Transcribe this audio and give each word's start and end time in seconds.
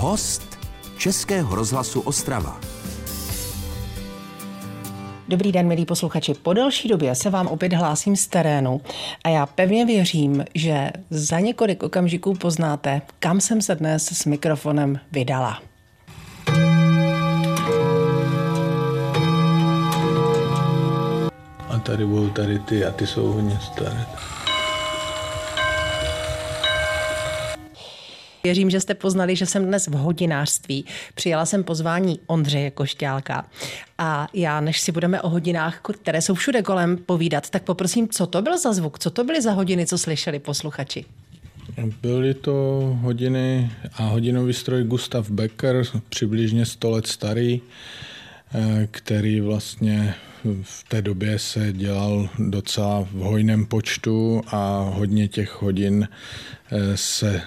Host 0.00 0.58
Českého 0.98 1.54
rozhlasu 1.54 2.00
Ostrava. 2.00 2.60
Dobrý 5.28 5.52
den, 5.52 5.66
milí 5.66 5.86
posluchači. 5.86 6.34
Po 6.34 6.52
delší 6.52 6.88
době 6.88 7.14
se 7.14 7.30
vám 7.30 7.46
opět 7.46 7.72
hlásím 7.72 8.16
z 8.16 8.26
terénu 8.26 8.80
a 9.24 9.28
já 9.28 9.46
pevně 9.46 9.86
věřím, 9.86 10.44
že 10.54 10.90
za 11.10 11.40
několik 11.40 11.82
okamžiků 11.82 12.34
poznáte, 12.34 13.02
kam 13.18 13.40
jsem 13.40 13.62
se 13.62 13.74
dnes 13.74 14.06
s 14.06 14.24
mikrofonem 14.24 15.00
vydala. 15.12 15.62
A 21.68 21.78
tady 21.82 22.06
budou 22.06 22.28
tady 22.28 22.58
ty 22.58 22.84
a 22.84 22.90
ty 22.90 23.06
jsou 23.06 23.26
hodně 23.26 23.58
staré. 23.62 24.06
Věřím, 28.44 28.70
že 28.70 28.80
jste 28.80 28.94
poznali, 28.94 29.36
že 29.36 29.46
jsem 29.46 29.66
dnes 29.66 29.86
v 29.86 29.92
hodinářství. 29.92 30.84
Přijala 31.14 31.46
jsem 31.46 31.64
pozvání 31.64 32.20
Ondřeje 32.26 32.70
Košťálka. 32.70 33.46
A 33.98 34.28
já, 34.34 34.60
než 34.60 34.80
si 34.80 34.92
budeme 34.92 35.22
o 35.22 35.28
hodinách, 35.28 35.80
které 36.02 36.22
jsou 36.22 36.34
všude 36.34 36.62
kolem, 36.62 36.96
povídat, 36.96 37.50
tak 37.50 37.62
poprosím, 37.62 38.08
co 38.08 38.26
to 38.26 38.42
byl 38.42 38.58
za 38.58 38.72
zvuk, 38.72 38.98
co 38.98 39.10
to 39.10 39.24
byly 39.24 39.42
za 39.42 39.52
hodiny, 39.52 39.86
co 39.86 39.98
slyšeli 39.98 40.38
posluchači? 40.38 41.04
Byly 42.02 42.34
to 42.34 42.52
hodiny 43.00 43.70
a 43.94 44.02
hodinový 44.02 44.52
stroj 44.52 44.84
Gustav 44.84 45.30
Becker, 45.30 45.84
přibližně 46.08 46.66
100 46.66 46.90
let 46.90 47.06
starý, 47.06 47.60
který 48.90 49.40
vlastně 49.40 50.14
v 50.62 50.84
té 50.88 51.02
době 51.02 51.38
se 51.38 51.72
dělal 51.72 52.28
docela 52.38 53.00
v 53.00 53.12
hojném 53.12 53.66
počtu 53.66 54.42
a 54.46 54.90
hodně 54.94 55.28
těch 55.28 55.62
hodin 55.62 56.08
eh, 56.70 56.96
se 56.96 57.42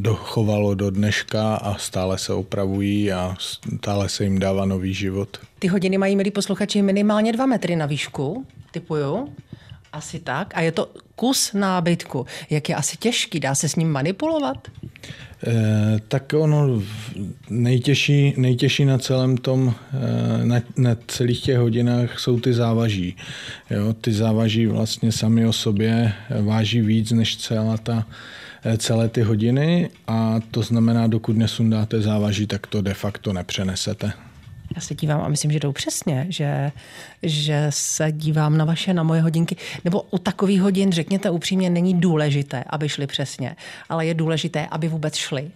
dochovalo 0.00 0.74
do 0.74 0.90
dneška 0.90 1.56
a 1.56 1.78
stále 1.78 2.18
se 2.18 2.32
opravují 2.32 3.12
a 3.12 3.36
stále 3.38 4.08
se 4.08 4.24
jim 4.24 4.38
dává 4.38 4.64
nový 4.64 4.94
život. 4.94 5.38
Ty 5.58 5.68
hodiny 5.68 5.98
mají, 5.98 6.16
milí 6.16 6.30
posluchači, 6.30 6.82
minimálně 6.82 7.32
dva 7.32 7.46
metry 7.46 7.76
na 7.76 7.86
výšku, 7.86 8.46
typuju. 8.70 9.28
Asi 9.94 10.20
tak. 10.20 10.56
A 10.56 10.60
je 10.60 10.72
to 10.72 10.90
kus 11.16 11.52
nábytku. 11.52 12.26
Jak 12.50 12.68
je 12.68 12.74
asi 12.74 12.96
těžký? 12.96 13.40
Dá 13.40 13.54
se 13.54 13.68
s 13.68 13.76
ním 13.76 13.90
manipulovat? 13.92 14.68
Eh, 15.46 16.00
tak 16.08 16.32
ono 16.32 16.82
nejtěžší, 17.50 18.34
nejtěžší 18.36 18.84
na 18.84 18.98
celém 18.98 19.36
tom, 19.36 19.74
eh, 19.92 20.46
na, 20.46 20.60
na 20.76 20.96
celých 21.06 21.42
těch 21.42 21.58
hodinách 21.58 22.18
jsou 22.18 22.40
ty 22.40 22.52
závaží. 22.52 23.16
Jo, 23.70 23.92
ty 23.92 24.12
závaží 24.12 24.66
vlastně 24.66 25.12
sami 25.12 25.46
o 25.46 25.52
sobě 25.52 26.12
váží 26.42 26.80
víc 26.80 27.10
než 27.10 27.36
celá 27.36 27.76
ta, 27.76 28.06
eh, 28.64 28.78
celé 28.78 29.08
ty 29.08 29.22
hodiny 29.22 29.90
a 30.06 30.40
to 30.50 30.62
znamená, 30.62 31.06
dokud 31.06 31.36
nesundáte 31.36 32.00
závaží, 32.00 32.46
tak 32.46 32.66
to 32.66 32.82
de 32.82 32.94
facto 32.94 33.32
nepřenesete. 33.32 34.12
Já 34.74 34.80
se 34.80 34.94
dívám 34.94 35.20
a 35.20 35.28
myslím, 35.28 35.50
že 35.50 35.60
jdou 35.60 35.72
přesně, 35.72 36.26
že, 36.28 36.72
že 37.22 37.66
se 37.70 38.12
dívám 38.12 38.58
na 38.58 38.64
vaše, 38.64 38.94
na 38.94 39.02
moje 39.02 39.20
hodinky. 39.20 39.56
Nebo 39.84 40.02
u 40.10 40.18
takových 40.18 40.62
hodin, 40.62 40.92
řekněte 40.92 41.30
upřímně, 41.30 41.70
není 41.70 42.00
důležité, 42.00 42.64
aby 42.70 42.88
šly 42.88 43.06
přesně, 43.06 43.56
ale 43.88 44.06
je 44.06 44.14
důležité, 44.14 44.66
aby 44.66 44.88
vůbec 44.88 45.14
šly. 45.14 45.50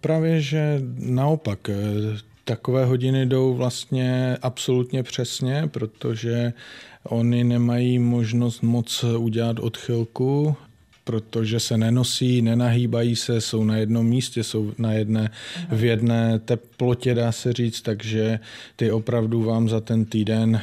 Právě, 0.00 0.40
že 0.40 0.80
naopak, 0.98 1.68
eh, 1.68 1.74
takové 2.44 2.84
hodiny 2.84 3.26
jdou 3.26 3.54
vlastně 3.54 4.36
absolutně 4.42 5.02
přesně, 5.02 5.66
protože 5.66 6.52
oni 7.04 7.44
nemají 7.44 7.98
možnost 7.98 8.62
moc 8.62 9.04
udělat 9.04 9.58
odchylku 9.58 10.56
protože 11.06 11.60
se 11.60 11.78
nenosí, 11.78 12.42
nenahýbají 12.42 13.16
se, 13.16 13.40
jsou 13.40 13.64
na 13.64 13.76
jednom 13.76 14.06
místě, 14.06 14.44
jsou 14.44 14.72
na 14.78 14.92
jedné, 14.92 15.30
v 15.70 15.84
jedné 15.84 16.38
teplotě, 16.38 17.14
dá 17.14 17.32
se 17.32 17.52
říct, 17.52 17.82
takže 17.82 18.40
ty 18.76 18.90
opravdu 18.90 19.42
vám 19.42 19.68
za 19.68 19.80
ten 19.80 20.04
týden, 20.04 20.60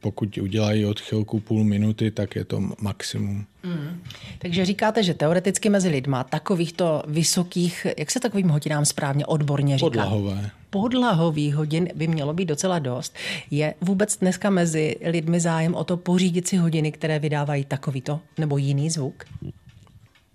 pokud 0.00 0.38
udělají 0.38 0.86
odchylku 0.86 1.40
půl 1.40 1.64
minuty, 1.64 2.10
tak 2.10 2.36
je 2.36 2.44
to 2.44 2.60
maximum. 2.80 3.44
Mm. 3.62 4.00
Takže 4.38 4.64
říkáte, 4.64 5.02
že 5.02 5.14
teoreticky 5.14 5.70
mezi 5.70 5.88
lidma 5.88 6.24
takovýchto 6.24 7.02
vysokých, 7.06 7.86
jak 7.98 8.10
se 8.10 8.20
takovým 8.20 8.48
hodinám 8.48 8.84
správně 8.84 9.26
odborně 9.26 9.78
říká? 9.78 9.86
Podlahové. 9.86 10.50
Podlahových 10.70 11.54
hodin 11.54 11.88
by 11.94 12.08
mělo 12.08 12.32
být 12.32 12.46
docela 12.46 12.78
dost. 12.78 13.14
Je 13.50 13.74
vůbec 13.80 14.16
dneska 14.16 14.50
mezi 14.50 14.96
lidmi 15.04 15.40
zájem 15.40 15.74
o 15.74 15.84
to 15.84 15.96
pořídit 15.96 16.48
si 16.48 16.56
hodiny, 16.56 16.92
které 16.92 17.18
vydávají 17.18 17.64
takovýto 17.64 18.20
nebo 18.38 18.58
jiný 18.58 18.90
zvuk? 18.90 19.24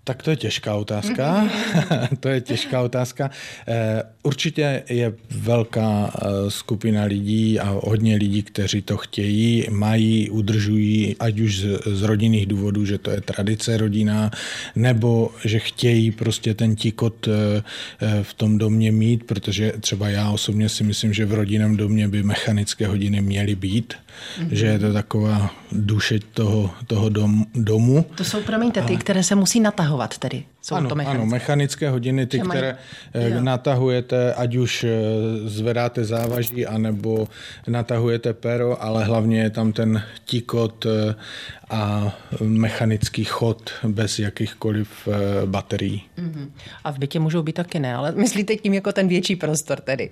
Tak 0.04 0.22
to 0.22 0.30
je 0.30 0.36
těžká 0.36 0.74
otázka. 0.74 1.48
to 2.20 2.28
je 2.28 2.40
těžká 2.40 2.80
otázka. 2.80 3.30
Eh, 3.68 4.02
určitě 4.22 4.82
je 4.88 5.12
velká 5.30 6.12
eh, 6.14 6.50
skupina 6.50 7.04
lidí 7.04 7.60
a 7.60 7.78
hodně 7.82 8.16
lidí, 8.16 8.42
kteří 8.42 8.82
to 8.82 8.96
chtějí, 8.96 9.66
mají, 9.70 10.30
udržují, 10.30 11.16
ať 11.20 11.40
už 11.40 11.58
z, 11.58 11.80
z 11.86 12.02
rodinných 12.02 12.46
důvodů, 12.46 12.84
že 12.84 12.98
to 12.98 13.10
je 13.10 13.20
tradice 13.20 13.76
rodina, 13.76 14.30
nebo 14.76 15.30
že 15.44 15.58
chtějí 15.58 16.10
prostě 16.10 16.54
ten 16.54 16.76
tikot 16.76 17.28
eh, 17.28 17.62
v 18.22 18.34
tom 18.34 18.58
domě 18.58 18.92
mít, 18.92 19.24
protože 19.24 19.72
třeba 19.80 20.08
já 20.08 20.30
osobně 20.30 20.68
si 20.68 20.84
myslím, 20.84 21.12
že 21.12 21.26
v 21.26 21.34
rodinném 21.34 21.76
domě 21.76 22.08
by 22.08 22.22
mechanické 22.22 22.86
hodiny 22.86 23.20
měly 23.20 23.54
být, 23.54 23.94
mm-hmm. 23.94 24.48
že 24.50 24.66
je 24.66 24.78
to 24.78 24.92
taková 24.92 25.50
duše 25.72 26.20
toho, 26.34 26.70
toho 26.86 27.08
dom, 27.08 27.44
domu. 27.54 28.06
To 28.14 28.24
jsou, 28.24 28.42
promiňte, 28.42 28.82
ty, 28.82 28.96
které 28.96 29.22
se 29.22 29.34
musí 29.34 29.60
natahovat 29.60 29.93
tedy. 30.18 30.44
Jsou 30.62 30.74
ano, 30.74 30.88
to 30.88 30.94
mechanické. 30.94 31.22
ano, 31.22 31.30
mechanické 31.30 31.90
hodiny, 31.90 32.26
ty, 32.26 32.40
které. 32.40 32.76
Eh, 33.14 33.40
natahujete, 33.40 34.34
ať 34.34 34.54
už 34.54 34.84
eh, 34.84 34.90
zvedáte 35.48 36.04
závaží, 36.04 36.66
anebo 36.66 37.28
natahujete 37.66 38.32
pero, 38.32 38.82
ale 38.82 39.04
hlavně 39.04 39.42
je 39.42 39.50
tam 39.50 39.72
ten 39.72 40.02
tikot 40.24 40.86
eh, 40.86 41.14
a 41.70 42.12
mechanický 42.40 43.24
chod 43.24 43.70
bez 43.86 44.18
jakýchkoliv 44.18 45.08
baterií. 45.46 46.02
Uh-huh. 46.18 46.50
A 46.84 46.90
v 46.92 46.98
bytě 46.98 47.20
můžou 47.20 47.42
být 47.42 47.52
taky 47.52 47.78
ne, 47.78 47.94
ale 47.94 48.12
myslíte 48.16 48.56
tím 48.56 48.74
jako 48.74 48.92
ten 48.92 49.08
větší 49.08 49.36
prostor 49.36 49.80
tedy? 49.80 50.10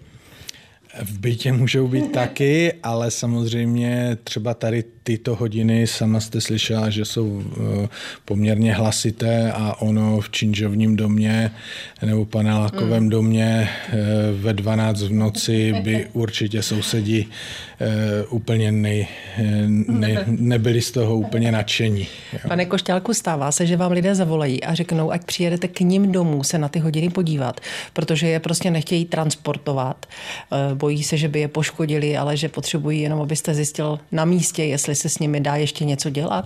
V 1.03 1.19
bytě 1.19 1.53
můžou 1.53 1.89
být 1.89 2.13
taky, 2.13 2.73
ale 2.83 3.11
samozřejmě 3.11 4.19
třeba 4.25 4.55
tady 4.55 4.85
tyto 5.03 5.35
hodiny, 5.35 5.87
sama 5.87 6.21
jste 6.21 6.41
slyšela, 6.41 6.91
že 6.91 7.05
jsou 7.05 7.43
eh, 7.43 7.89
poměrně 8.25 8.75
hlasité 8.75 9.53
a 9.53 9.81
ono 9.81 10.21
v 10.21 10.31
činžovním 10.31 10.97
domě 10.97 11.51
nebo 12.03 12.25
panelákovém 12.25 13.03
mm. 13.03 13.09
domě 13.09 13.69
eh, 13.89 13.97
ve 14.33 14.53
12 14.53 15.03
v 15.03 15.13
noci 15.13 15.73
by 15.83 16.07
určitě 16.13 16.63
sousedi 16.63 17.27
eh, 17.81 18.25
úplně 18.31 18.73
nej, 18.73 19.07
ne, 19.89 20.25
nebyli 20.27 20.83
z 20.83 20.91
toho 20.91 21.17
úplně 21.17 21.53
nadšení. 21.53 22.07
Pane 22.49 22.67
Košťálku, 22.67 23.15
stává 23.15 23.53
se, 23.53 23.67
že 23.67 23.77
vám 23.77 23.93
lidé 23.93 24.15
zavolají 24.15 24.65
a 24.65 24.75
řeknou, 24.75 25.11
ať 25.11 25.25
přijedete 25.25 25.69
k 25.69 25.81
ním 25.81 26.13
domů 26.13 26.45
se 26.45 26.59
na 26.59 26.69
ty 26.69 26.79
hodiny 26.79 27.11
podívat, 27.11 27.61
protože 27.93 28.29
je 28.29 28.41
prostě 28.41 28.71
nechtějí 28.71 29.05
transportovat. 29.05 30.07
Bojí 30.75 31.03
se, 31.03 31.17
že 31.17 31.29
by 31.29 31.41
je 31.41 31.49
poškodili, 31.49 32.17
ale 32.17 32.37
že 32.37 32.49
potřebují 32.49 33.01
jenom, 33.01 33.21
abyste 33.21 33.55
zjistil 33.55 33.99
na 34.13 34.25
místě, 34.25 34.65
jestli 34.65 34.92
jestli 34.93 35.09
se 35.09 35.15
s 35.17 35.19
nimi 35.19 35.41
dá 35.41 35.57
ještě 35.57 35.85
něco 35.85 36.11
dělat? 36.11 36.45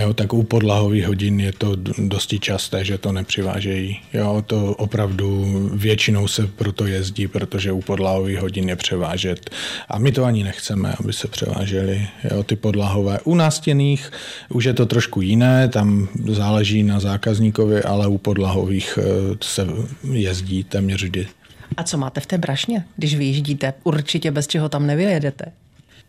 Jo, 0.00 0.14
tak 0.14 0.32
u 0.32 0.42
podlahových 0.42 1.06
hodin 1.06 1.40
je 1.40 1.52
to 1.52 1.76
dosti 1.98 2.38
časté, 2.38 2.84
že 2.84 2.98
to 2.98 3.12
nepřivážejí. 3.12 4.00
Jo, 4.12 4.44
to 4.46 4.74
opravdu 4.74 5.46
většinou 5.72 6.28
se 6.28 6.46
proto 6.46 6.86
jezdí, 6.86 7.28
protože 7.28 7.72
u 7.72 7.80
podlahových 7.80 8.38
hodin 8.38 8.68
je 8.68 8.76
převážet. 8.76 9.50
A 9.88 9.98
my 9.98 10.12
to 10.12 10.24
ani 10.24 10.44
nechceme, 10.44 10.94
aby 11.00 11.12
se 11.12 11.28
převážely 11.28 12.08
jo, 12.30 12.42
ty 12.42 12.56
podlahové. 12.56 13.20
U 13.24 13.34
nástěných 13.34 14.10
už 14.48 14.64
je 14.64 14.74
to 14.74 14.86
trošku 14.86 15.20
jiné, 15.20 15.68
tam 15.68 16.08
záleží 16.28 16.82
na 16.82 17.00
zákazníkovi, 17.00 17.82
ale 17.82 18.06
u 18.08 18.18
podlahových 18.18 18.98
eh, 19.02 19.36
se 19.40 19.66
jezdí 20.12 20.64
téměř 20.64 21.02
vždy. 21.02 21.26
A 21.76 21.82
co 21.82 21.98
máte 21.98 22.20
v 22.20 22.26
té 22.26 22.38
brašně, 22.38 22.84
když 22.96 23.14
vyjíždíte? 23.14 23.74
Určitě 23.84 24.30
bez 24.30 24.46
čeho 24.46 24.68
tam 24.68 24.86
nevyjedete. 24.86 25.52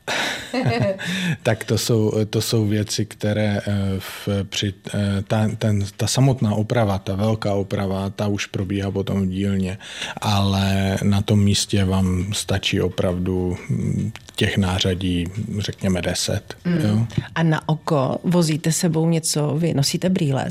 tak 1.44 1.63
to 1.63 1.77
jsou, 1.77 2.13
to 2.30 2.42
jsou 2.42 2.65
věci, 2.65 3.06
které 3.06 3.62
eh, 3.68 3.74
v, 4.00 4.30
při, 4.44 4.74
eh, 4.94 5.24
ta, 5.27 5.50
ten, 5.57 5.86
ta 5.98 6.07
samotná 6.07 6.56
oprava, 6.56 6.98
ta 6.98 7.15
velká 7.15 7.53
oprava, 7.53 8.09
ta 8.09 8.27
už 8.27 8.45
probíhá 8.45 8.92
potom 8.92 9.21
v 9.21 9.30
dílně, 9.30 9.77
ale 10.21 10.98
na 11.03 11.21
tom 11.21 11.44
místě 11.44 11.86
vám 11.86 12.33
stačí 12.33 12.81
opravdu 12.81 13.57
hm, 13.69 14.12
těch 14.36 14.57
nářadí, 14.57 15.27
řekněme, 15.59 16.01
deset. 16.01 16.53
Mm. 16.65 16.77
Jo? 16.77 17.07
A 17.36 17.44
na 17.44 17.69
oko 17.69 18.19
vozíte 18.24 18.71
sebou 18.71 19.09
něco, 19.09 19.56
vy 19.57 19.74
nosíte 19.74 20.09
brýle 20.09 20.45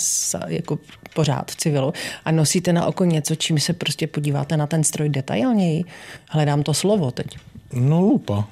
jako 0.47 0.79
pořád 1.15 1.51
v 1.51 1.57
civilu 1.57 1.93
a 2.25 2.31
nosíte 2.31 2.73
na 2.73 2.87
oko 2.87 3.05
něco, 3.05 3.35
čím 3.35 3.59
se 3.59 3.73
prostě 3.73 4.07
podíváte 4.07 4.57
na 4.57 4.67
ten 4.67 4.85
stroj 4.85 5.09
detailněji. 5.09 5.85
Hledám 6.29 6.63
to 6.63 6.75
slovo 6.75 7.11
teď. 7.11 7.39
No 7.73 8.01
lupa. 8.01 8.49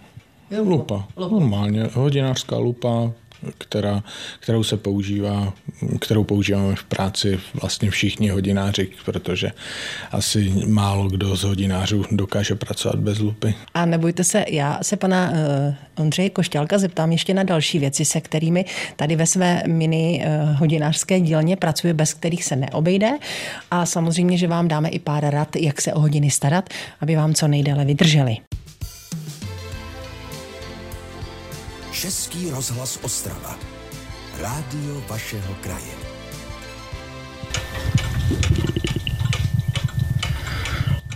Lupa. 0.50 1.06
lupa. 1.16 1.28
Normálně. 1.30 1.88
Hodinářská 1.92 2.56
lupa, 2.56 3.12
která, 3.58 4.02
kterou 4.40 4.64
se 4.64 4.76
používá, 4.76 5.52
kterou 6.00 6.24
používáme 6.24 6.74
v 6.74 6.84
práci 6.84 7.38
vlastně 7.60 7.90
všichni 7.90 8.28
hodináři, 8.28 8.88
protože 9.04 9.52
asi 10.12 10.52
málo 10.66 11.08
kdo 11.08 11.36
z 11.36 11.42
hodinářů 11.42 12.04
dokáže 12.10 12.54
pracovat 12.54 12.98
bez 12.98 13.18
lupy. 13.18 13.54
A 13.74 13.86
nebojte 13.86 14.24
se, 14.24 14.44
já 14.48 14.78
se 14.82 14.96
pana 14.96 15.30
uh, 15.30 16.04
Ondřeje 16.04 16.30
Košťálka 16.30 16.78
zeptám 16.78 17.12
ještě 17.12 17.34
na 17.34 17.42
další 17.42 17.78
věci, 17.78 18.04
se 18.04 18.20
kterými 18.20 18.64
tady 18.96 19.16
ve 19.16 19.26
své 19.26 19.62
mini 19.66 20.24
uh, 20.26 20.56
hodinářské 20.56 21.20
dílně 21.20 21.56
pracuje, 21.56 21.94
bez 21.94 22.14
kterých 22.14 22.44
se 22.44 22.56
neobejde. 22.56 23.10
A 23.70 23.86
samozřejmě, 23.86 24.38
že 24.38 24.48
vám 24.48 24.68
dáme 24.68 24.88
i 24.88 24.98
pár 24.98 25.24
rad, 25.24 25.56
jak 25.56 25.80
se 25.80 25.92
o 25.92 26.00
hodiny 26.00 26.30
starat, 26.30 26.68
aby 27.00 27.16
vám 27.16 27.34
co 27.34 27.48
nejdéle 27.48 27.84
vydrželi. 27.84 28.36
Český 31.98 32.50
rozhlas 32.50 32.98
Ostrava. 33.02 33.58
Rádio 34.40 35.02
vašeho 35.08 35.54
kraje. 35.54 35.94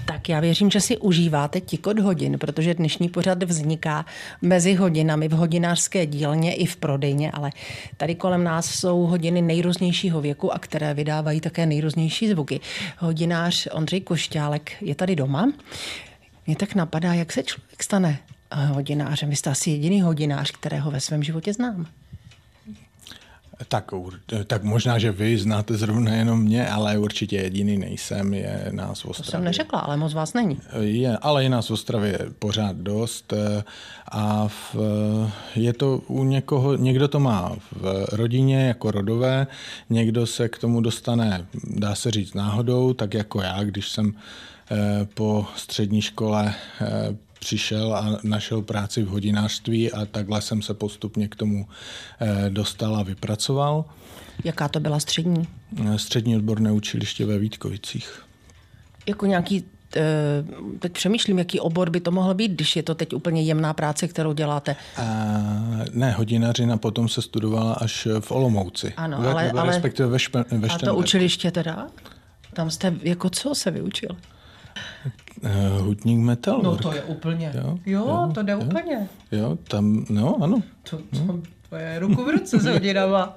Tak 0.04 0.28
já 0.28 0.40
věřím, 0.40 0.70
že 0.70 0.80
si 0.80 0.98
užíváte 0.98 1.60
tikot 1.60 1.98
hodin, 1.98 2.38
protože 2.38 2.74
dnešní 2.74 3.08
pořad 3.08 3.42
vzniká 3.42 4.06
mezi 4.40 4.74
hodinami 4.74 5.28
v 5.28 5.32
hodinářské 5.32 6.06
dílně 6.06 6.54
i 6.54 6.66
v 6.66 6.76
prodejně, 6.76 7.30
ale 7.30 7.50
tady 7.96 8.14
kolem 8.14 8.44
nás 8.44 8.66
jsou 8.66 9.06
hodiny 9.06 9.42
nejrůznějšího 9.42 10.20
věku 10.20 10.52
a 10.52 10.58
které 10.58 10.94
vydávají 10.94 11.40
také 11.40 11.66
nejrůznější 11.66 12.28
zvuky. 12.28 12.60
Hodinář 12.98 13.68
Ondřej 13.72 14.00
Košťálek 14.00 14.72
je 14.80 14.94
tady 14.94 15.16
doma. 15.16 15.52
Mě 16.46 16.56
tak 16.56 16.74
napadá, 16.74 17.14
jak 17.14 17.32
se 17.32 17.42
člověk 17.42 17.82
stane 17.82 18.18
hodinářem. 18.54 19.30
Vy 19.30 19.36
jste 19.36 19.50
asi 19.50 19.70
jediný 19.70 20.02
hodinář, 20.02 20.50
kterého 20.50 20.90
ve 20.90 21.00
svém 21.00 21.22
životě 21.22 21.52
znám. 21.52 21.86
Tak, 23.68 23.90
tak 24.46 24.62
možná, 24.62 24.98
že 24.98 25.12
vy 25.12 25.38
znáte 25.38 25.76
zrovna 25.76 26.14
jenom 26.14 26.42
mě, 26.42 26.68
ale 26.68 26.98
určitě 26.98 27.36
jediný 27.36 27.78
nejsem, 27.78 28.34
je 28.34 28.68
nás 28.70 29.00
v 29.00 29.06
Ostravě. 29.06 29.26
To 29.26 29.30
jsem 29.30 29.44
neřekla, 29.44 29.78
ale 29.80 29.96
moc 29.96 30.14
vás 30.14 30.34
není. 30.34 30.58
Je, 30.80 31.16
ale 31.16 31.42
je 31.42 31.48
nás 31.48 31.68
v 31.68 31.72
Ostravě 31.72 32.18
pořád 32.38 32.76
dost 32.76 33.32
eh, 33.32 33.64
a 34.10 34.48
v, 34.48 34.76
je 35.54 35.72
to 35.72 35.98
u 36.06 36.24
někoho, 36.24 36.76
někdo 36.76 37.08
to 37.08 37.20
má 37.20 37.56
v 37.72 38.06
rodině 38.12 38.66
jako 38.66 38.90
rodové, 38.90 39.46
někdo 39.90 40.26
se 40.26 40.48
k 40.48 40.58
tomu 40.58 40.80
dostane, 40.80 41.46
dá 41.64 41.94
se 41.94 42.10
říct, 42.10 42.34
náhodou, 42.34 42.92
tak 42.92 43.14
jako 43.14 43.42
já, 43.42 43.64
když 43.64 43.88
jsem 43.88 44.14
eh, 44.70 45.06
po 45.14 45.46
střední 45.56 46.02
škole 46.02 46.54
eh, 46.80 47.16
přišel 47.42 47.94
a 47.94 48.18
našel 48.22 48.62
práci 48.62 49.02
v 49.02 49.08
hodinářství 49.08 49.92
a 49.92 50.06
takhle 50.06 50.42
jsem 50.42 50.62
se 50.62 50.74
postupně 50.74 51.28
k 51.28 51.36
tomu 51.36 51.66
eh, 52.20 52.50
dostal 52.50 52.96
a 52.96 53.02
vypracoval. 53.02 53.84
Jaká 54.44 54.68
to 54.68 54.80
byla 54.80 55.00
střední? 55.00 55.48
Eh, 55.86 55.98
střední 55.98 56.36
odborné 56.36 56.72
učiliště 56.72 57.26
ve 57.26 57.38
Vítkovicích. 57.38 58.22
Jako 59.06 59.26
nějaký 59.26 59.64
eh, 59.96 60.02
teď 60.78 60.92
přemýšlím, 60.92 61.38
jaký 61.38 61.60
obor 61.60 61.90
by 61.90 62.00
to 62.00 62.10
mohl 62.10 62.34
být, 62.34 62.52
když 62.52 62.76
je 62.76 62.82
to 62.82 62.94
teď 62.94 63.14
úplně 63.14 63.42
jemná 63.42 63.74
práce, 63.74 64.08
kterou 64.08 64.32
děláte. 64.32 64.76
A, 64.96 65.04
ne, 65.92 66.12
hodinařina 66.12 66.76
potom 66.76 67.08
se 67.08 67.22
studovala 67.22 67.72
až 67.72 68.08
v 68.20 68.30
Olomouci. 68.30 68.92
Ano, 68.96 69.18
ve, 69.20 69.30
ale, 69.30 69.50
ale 69.50 69.66
respektive 69.66 70.08
ve, 70.08 70.18
špe, 70.18 70.44
ve 70.50 70.68
A 70.68 70.78
to 70.78 70.94
učiliště 70.94 71.50
teda? 71.50 71.86
Tam 72.54 72.70
jste 72.70 72.94
jako 73.02 73.30
co 73.30 73.54
se 73.54 73.70
vyučil? 73.70 74.16
Uh, 75.44 75.84
hutník 75.84 76.18
metal. 76.18 76.60
No 76.62 76.76
to 76.76 76.92
je 76.92 77.02
úplně. 77.02 77.52
Jo, 77.54 77.78
jo, 77.86 78.06
jo 78.08 78.30
to 78.34 78.42
jde 78.42 78.52
jo, 78.52 78.60
úplně. 78.60 79.08
Jo, 79.32 79.58
tam, 79.68 80.06
no 80.10 80.42
ano. 80.42 80.62
To, 80.90 80.96
to, 80.96 81.24
no. 81.26 81.40
to 81.70 81.76
je 81.76 81.98
ruku 81.98 82.24
v 82.24 82.28
ruce 82.28 82.58
s 82.58 82.64
hodinama. 82.64 83.36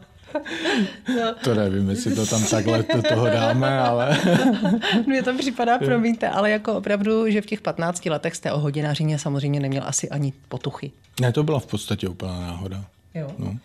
No. 1.15 1.35
To 1.43 1.55
nevím, 1.55 1.89
jestli 1.89 2.15
to 2.15 2.25
tam 2.25 2.43
takhle 2.43 2.85
do 2.95 3.01
toho 3.01 3.25
dáme, 3.25 3.79
ale... 3.79 4.17
Mně 5.07 5.23
to 5.23 5.37
připadá, 5.37 5.77
promiňte, 5.77 6.29
ale 6.29 6.51
jako 6.51 6.73
opravdu, 6.73 7.29
že 7.31 7.41
v 7.41 7.45
těch 7.45 7.61
15 7.61 8.05
letech 8.05 8.35
jste 8.35 8.51
o 8.51 8.59
hodinařině 8.59 9.19
samozřejmě 9.19 9.59
neměl 9.59 9.83
asi 9.85 10.09
ani 10.09 10.33
potuchy. 10.49 10.91
Ne, 11.21 11.31
to 11.31 11.43
byla 11.43 11.59
v 11.59 11.65
podstatě 11.65 12.09
úplná 12.09 12.39
náhoda. 12.39 12.85
Jo. 13.13 13.31
No. 13.37 13.55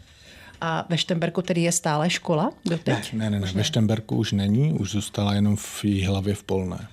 A 0.60 0.86
ve 0.88 0.98
Štemberku 0.98 1.42
tedy 1.42 1.60
je 1.60 1.72
stále 1.72 2.10
škola 2.10 2.50
doteď? 2.64 3.12
Ne, 3.12 3.30
ne, 3.30 3.40
ne, 3.40 3.46
ne. 3.46 3.52
ve 3.54 3.64
Štemberku 3.64 4.16
už 4.16 4.32
není, 4.32 4.72
už 4.72 4.90
zůstala 4.90 5.34
jenom 5.34 5.56
v 5.56 5.84
hlavě 5.84 6.34
v 6.34 6.42
Polné. 6.42 6.88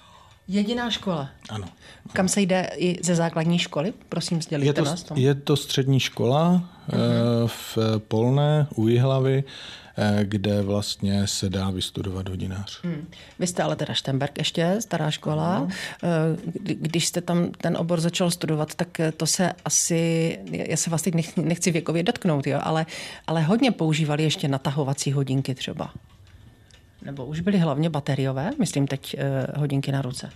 Jediná 0.48 0.90
škola? 0.90 1.30
Ano. 1.50 1.68
Kam 2.14 2.28
se 2.28 2.42
jde 2.42 2.70
i 2.76 2.98
ze 3.04 3.16
základní 3.16 3.60
školy? 3.60 3.94
Prosím, 4.10 4.42
sdělíte 4.42 4.70
je 4.70 4.74
to, 4.74 4.84
nás 4.84 5.04
tom. 5.04 5.18
Je 5.18 5.36
to 5.36 5.56
střední 5.56 6.00
škola 6.00 6.70
uh-huh. 6.90 7.48
v 7.48 7.78
Polné 8.08 8.68
u 8.76 8.88
Jihlavy, 8.88 9.44
eh, 9.98 10.20
kde 10.24 10.62
vlastně 10.62 11.28
se 11.28 11.50
dá 11.50 11.70
vystudovat 11.70 12.30
hodinář. 12.30 12.80
Hmm. 12.84 13.08
Vy 13.40 13.48
jste 13.48 13.64
ale 13.64 13.76
teda 13.76 13.94
Štemberg 13.94 14.38
ještě, 14.38 14.76
stará 14.80 15.12
škola. 15.12 15.68
Uh-huh. 15.68 16.38
Když 16.62 17.08
jste 17.08 17.22
tam 17.22 17.52
ten 17.52 17.78
obor 17.78 18.00
začal 18.00 18.32
studovat, 18.32 18.76
tak 18.76 18.88
to 19.18 19.26
se 19.26 19.54
asi, 19.66 20.40
já 20.52 20.78
se 20.78 20.90
vás 20.90 21.02
teď 21.02 21.38
nechci 21.38 21.72
věkově 21.72 22.04
dotknout, 22.04 22.48
jo, 22.48 22.60
ale, 22.64 22.86
ale 23.28 23.42
hodně 23.42 23.72
používali 23.72 24.24
ještě 24.24 24.48
natahovací 24.48 25.12
hodinky 25.12 25.56
třeba. 25.56 25.94
Nebo 27.02 27.26
už 27.26 27.40
byly 27.40 27.58
hlavně 27.58 27.90
bateriové, 27.90 28.52
myslím 28.60 28.88
teď 28.88 29.16
eh, 29.18 29.48
hodinky 29.56 29.92
na 29.92 30.02
ruce. 30.02 30.30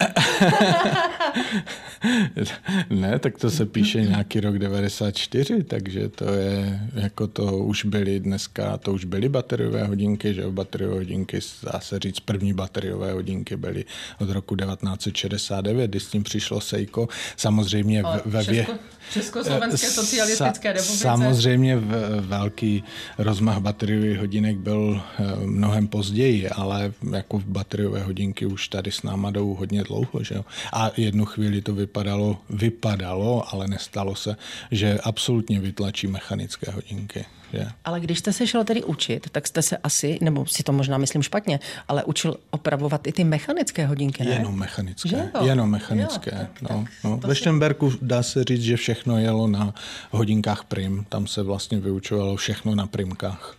ne, 2.90 3.18
tak 3.18 3.38
to 3.38 3.50
se 3.50 3.66
píše 3.66 4.02
nějaký 4.02 4.40
rok 4.40 4.58
94, 4.58 5.64
takže 5.64 6.08
to 6.08 6.24
je, 6.32 6.80
jako 6.94 7.26
to 7.26 7.58
už 7.58 7.84
byly 7.84 8.20
dneska, 8.20 8.76
to 8.76 8.92
už 8.92 9.04
byly 9.04 9.28
bateriové 9.28 9.84
hodinky, 9.84 10.34
že 10.34 10.50
bateriové 10.50 10.94
hodinky, 10.94 11.38
dá 11.72 11.80
se 11.80 11.98
říct, 11.98 12.20
první 12.20 12.52
bateriové 12.52 13.12
hodinky 13.12 13.56
byly 13.56 13.84
od 14.20 14.30
roku 14.30 14.56
1969, 14.56 15.90
kdy 15.90 16.00
s 16.00 16.08
tím 16.08 16.22
přišlo 16.22 16.60
Seiko. 16.60 17.08
Samozřejmě 17.36 18.02
ve, 18.02 18.22
ve 18.24 18.42
vě... 18.42 18.66
Československé 19.12 19.86
socialistické 19.86 20.72
republice. 20.72 21.02
Samozřejmě 21.02 21.76
velký 22.20 22.84
rozmach 23.18 23.58
bateriových 23.58 24.18
hodinek 24.18 24.56
byl 24.56 25.02
eh, 25.18 25.46
mnohem 25.46 25.88
později, 25.88 26.48
ale 26.48 26.92
jako 27.12 27.42
bateriové 27.46 28.02
hodinky 28.02 28.46
už 28.46 28.68
tady 28.68 28.92
s 28.92 29.02
náma 29.02 29.30
jdou 29.30 29.54
hodně 29.54 29.84
dlouho. 29.84 30.22
Že 30.22 30.34
jo? 30.34 30.44
A 30.72 30.90
jednu 30.96 31.25
chvíli 31.26 31.62
to 31.62 31.74
vypadalo, 31.74 32.38
vypadalo, 32.50 33.54
ale 33.54 33.68
nestalo 33.68 34.14
se, 34.14 34.36
že 34.70 34.98
absolutně 35.02 35.60
vytlačí 35.60 36.06
mechanické 36.06 36.70
hodinky. 36.70 37.24
Že? 37.52 37.66
Ale 37.84 38.00
když 38.00 38.18
jste 38.18 38.32
se 38.32 38.46
šel 38.46 38.64
tedy 38.64 38.84
učit, 38.84 39.30
tak 39.32 39.46
jste 39.46 39.62
se 39.62 39.76
asi, 39.76 40.18
nebo 40.20 40.46
si 40.46 40.62
to 40.62 40.72
možná 40.72 40.98
myslím 40.98 41.22
špatně, 41.22 41.60
ale 41.88 42.04
učil 42.04 42.36
opravovat 42.50 43.06
i 43.06 43.12
ty 43.12 43.24
mechanické 43.24 43.86
hodinky, 43.86 44.24
ne? 44.24 44.30
Jenom 44.30 44.58
mechanické. 44.58 45.30
Jenom 45.44 45.70
mechanické. 45.70 46.30
Jo, 46.34 46.38
tak, 46.38 46.62
no, 46.62 46.68
tak, 46.68 46.92
no. 47.04 47.16
Ve 47.16 47.34
Štemberku 47.34 47.92
dá 48.02 48.22
se 48.22 48.44
říct, 48.44 48.62
že 48.62 48.76
všechno 48.76 49.18
jelo 49.18 49.46
na 49.48 49.74
hodinkách 50.10 50.64
prim. 50.64 51.06
Tam 51.08 51.26
se 51.26 51.42
vlastně 51.42 51.80
vyučovalo 51.80 52.36
všechno 52.36 52.74
na 52.74 52.86
primkách. 52.86 53.56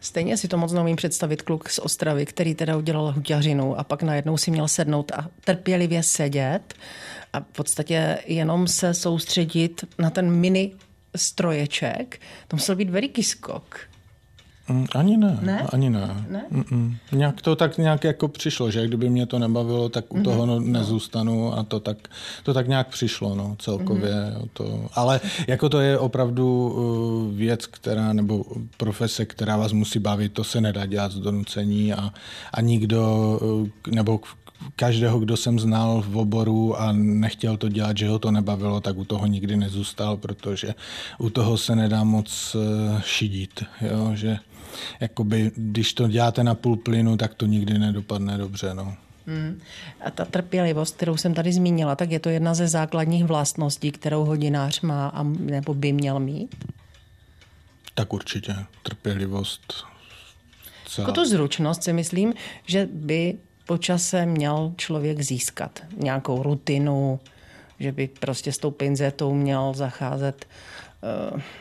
Stejně 0.00 0.36
si 0.36 0.48
to 0.48 0.56
moc 0.56 0.72
neumím 0.72 0.96
představit 0.96 1.42
kluk 1.42 1.68
z 1.68 1.78
Ostravy, 1.78 2.26
který 2.26 2.54
teda 2.54 2.76
udělal 2.76 3.12
huťařinu 3.12 3.78
a 3.78 3.84
pak 3.84 4.02
najednou 4.02 4.36
si 4.36 4.50
měl 4.50 4.68
sednout 4.68 5.12
a 5.12 5.28
trpělivě 5.44 6.02
sedět 6.02 6.74
a 7.32 7.40
v 7.40 7.44
podstatě 7.44 8.18
jenom 8.26 8.68
se 8.68 8.94
soustředit 8.94 9.84
na 9.98 10.10
ten 10.10 10.30
mini 10.30 10.72
stroječek. 11.16 12.20
To 12.48 12.56
musel 12.56 12.76
být 12.76 12.90
veliký 12.90 13.22
skok. 13.22 13.80
Mm, 14.68 14.86
ani 14.94 15.16
ne, 15.16 15.38
ne? 15.42 15.62
ani 15.72 15.90
ne. 15.90 16.26
ne? 16.30 16.44
Nějak 17.12 17.42
to 17.42 17.56
tak 17.56 17.78
nějak 17.78 18.04
jako 18.04 18.28
přišlo, 18.28 18.70
že 18.70 18.86
kdyby 18.86 19.10
mě 19.10 19.26
to 19.26 19.38
nebavilo, 19.38 19.88
tak 19.88 20.14
u 20.14 20.22
toho 20.22 20.46
no, 20.46 20.60
nezůstanu 20.60 21.58
a 21.58 21.62
to 21.62 21.80
tak, 21.80 22.08
to 22.42 22.54
tak 22.54 22.68
nějak 22.68 22.88
přišlo 22.88 23.34
no, 23.34 23.56
celkově. 23.58 24.12
Mm-hmm. 24.12 24.48
To, 24.52 24.88
ale 24.94 25.20
jako 25.46 25.68
to 25.68 25.80
je 25.80 25.98
opravdu 25.98 26.68
uh, 26.68 27.36
věc, 27.36 27.66
která, 27.66 28.12
nebo 28.12 28.44
profese, 28.76 29.24
která 29.24 29.56
vás 29.56 29.72
musí 29.72 29.98
bavit, 29.98 30.32
to 30.32 30.44
se 30.44 30.60
nedá 30.60 30.86
dělat 30.86 31.12
z 31.12 31.18
donucení 31.18 31.94
a, 31.94 32.12
a 32.54 32.60
nikdo, 32.60 33.38
uh, 33.42 33.68
nebo 33.94 34.20
každého, 34.76 35.18
kdo 35.18 35.36
jsem 35.36 35.58
znal 35.58 36.04
v 36.08 36.16
oboru 36.16 36.80
a 36.80 36.92
nechtěl 36.92 37.56
to 37.56 37.68
dělat, 37.68 37.98
že 37.98 38.08
ho 38.08 38.18
to 38.18 38.30
nebavilo, 38.30 38.80
tak 38.80 38.96
u 38.96 39.04
toho 39.04 39.26
nikdy 39.26 39.56
nezůstal, 39.56 40.16
protože 40.16 40.74
u 41.18 41.30
toho 41.30 41.58
se 41.58 41.76
nedá 41.76 42.04
moc 42.04 42.54
uh, 42.54 43.00
šidit. 43.00 43.64
Jo? 43.80 44.10
Že 44.14 44.38
jakoby, 45.00 45.50
když 45.56 45.92
to 45.94 46.08
děláte 46.08 46.44
na 46.44 46.54
půl 46.54 46.76
plynu, 46.76 47.16
tak 47.16 47.34
to 47.34 47.46
nikdy 47.46 47.78
nedopadne 47.78 48.38
dobře. 48.38 48.74
No. 48.74 48.94
Hmm. 49.26 49.60
A 50.00 50.10
ta 50.10 50.24
trpělivost, 50.24 50.96
kterou 50.96 51.16
jsem 51.16 51.34
tady 51.34 51.52
zmínila, 51.52 51.96
tak 51.96 52.10
je 52.10 52.20
to 52.20 52.28
jedna 52.28 52.54
ze 52.54 52.68
základních 52.68 53.24
vlastností, 53.24 53.92
kterou 53.92 54.24
hodinář 54.24 54.80
má 54.80 55.08
a, 55.08 55.22
nebo 55.22 55.74
by 55.74 55.92
měl 55.92 56.20
mít? 56.20 56.64
Tak 57.94 58.12
určitě. 58.12 58.56
Trpělivost. 58.82 59.74
Celá... 60.86 61.08
Jako 61.08 61.12
tu 61.12 61.24
zručnost 61.24 61.82
si 61.82 61.92
myslím, 61.92 62.34
že 62.66 62.88
by 62.92 63.38
po 63.66 63.78
čase 63.78 64.26
měl 64.26 64.72
člověk 64.76 65.20
získat 65.20 65.82
nějakou 65.96 66.42
rutinu, 66.42 67.20
že 67.80 67.92
by 67.92 68.08
prostě 68.08 68.52
s 68.52 68.58
tou 68.58 68.70
pinzetou 68.70 69.34
měl 69.34 69.72
zacházet 69.76 70.46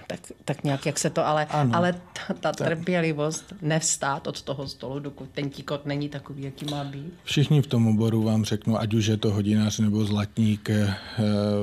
tak, 0.08 0.20
tak 0.46 0.64
nějak, 0.64 0.86
jak 0.86 1.00
se 1.00 1.10
to, 1.10 1.28
ale, 1.28 1.46
ale 1.46 2.02
ta, 2.14 2.34
ta 2.34 2.52
trpělivost 2.52 3.54
nevstát 3.62 4.28
od 4.28 4.42
toho 4.42 4.68
stolu, 4.68 5.00
dokud 5.00 5.30
ten 5.30 5.50
tíkot 5.50 5.86
není 5.86 6.10
takový, 6.10 6.44
jaký 6.44 6.66
má 6.66 6.84
být. 6.84 7.14
Všichni 7.24 7.62
v 7.62 7.68
tom 7.68 7.88
oboru 7.88 8.24
vám 8.24 8.46
řeknu, 8.46 8.80
ať 8.80 8.94
už 8.94 9.06
je 9.06 9.18
to 9.18 9.32
hodinář 9.32 9.80
nebo 9.80 10.06
zlatník 10.06 10.70
uh, 10.70 10.90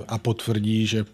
a 0.08 0.18
potvrdí, 0.18 0.86
že 0.86 1.04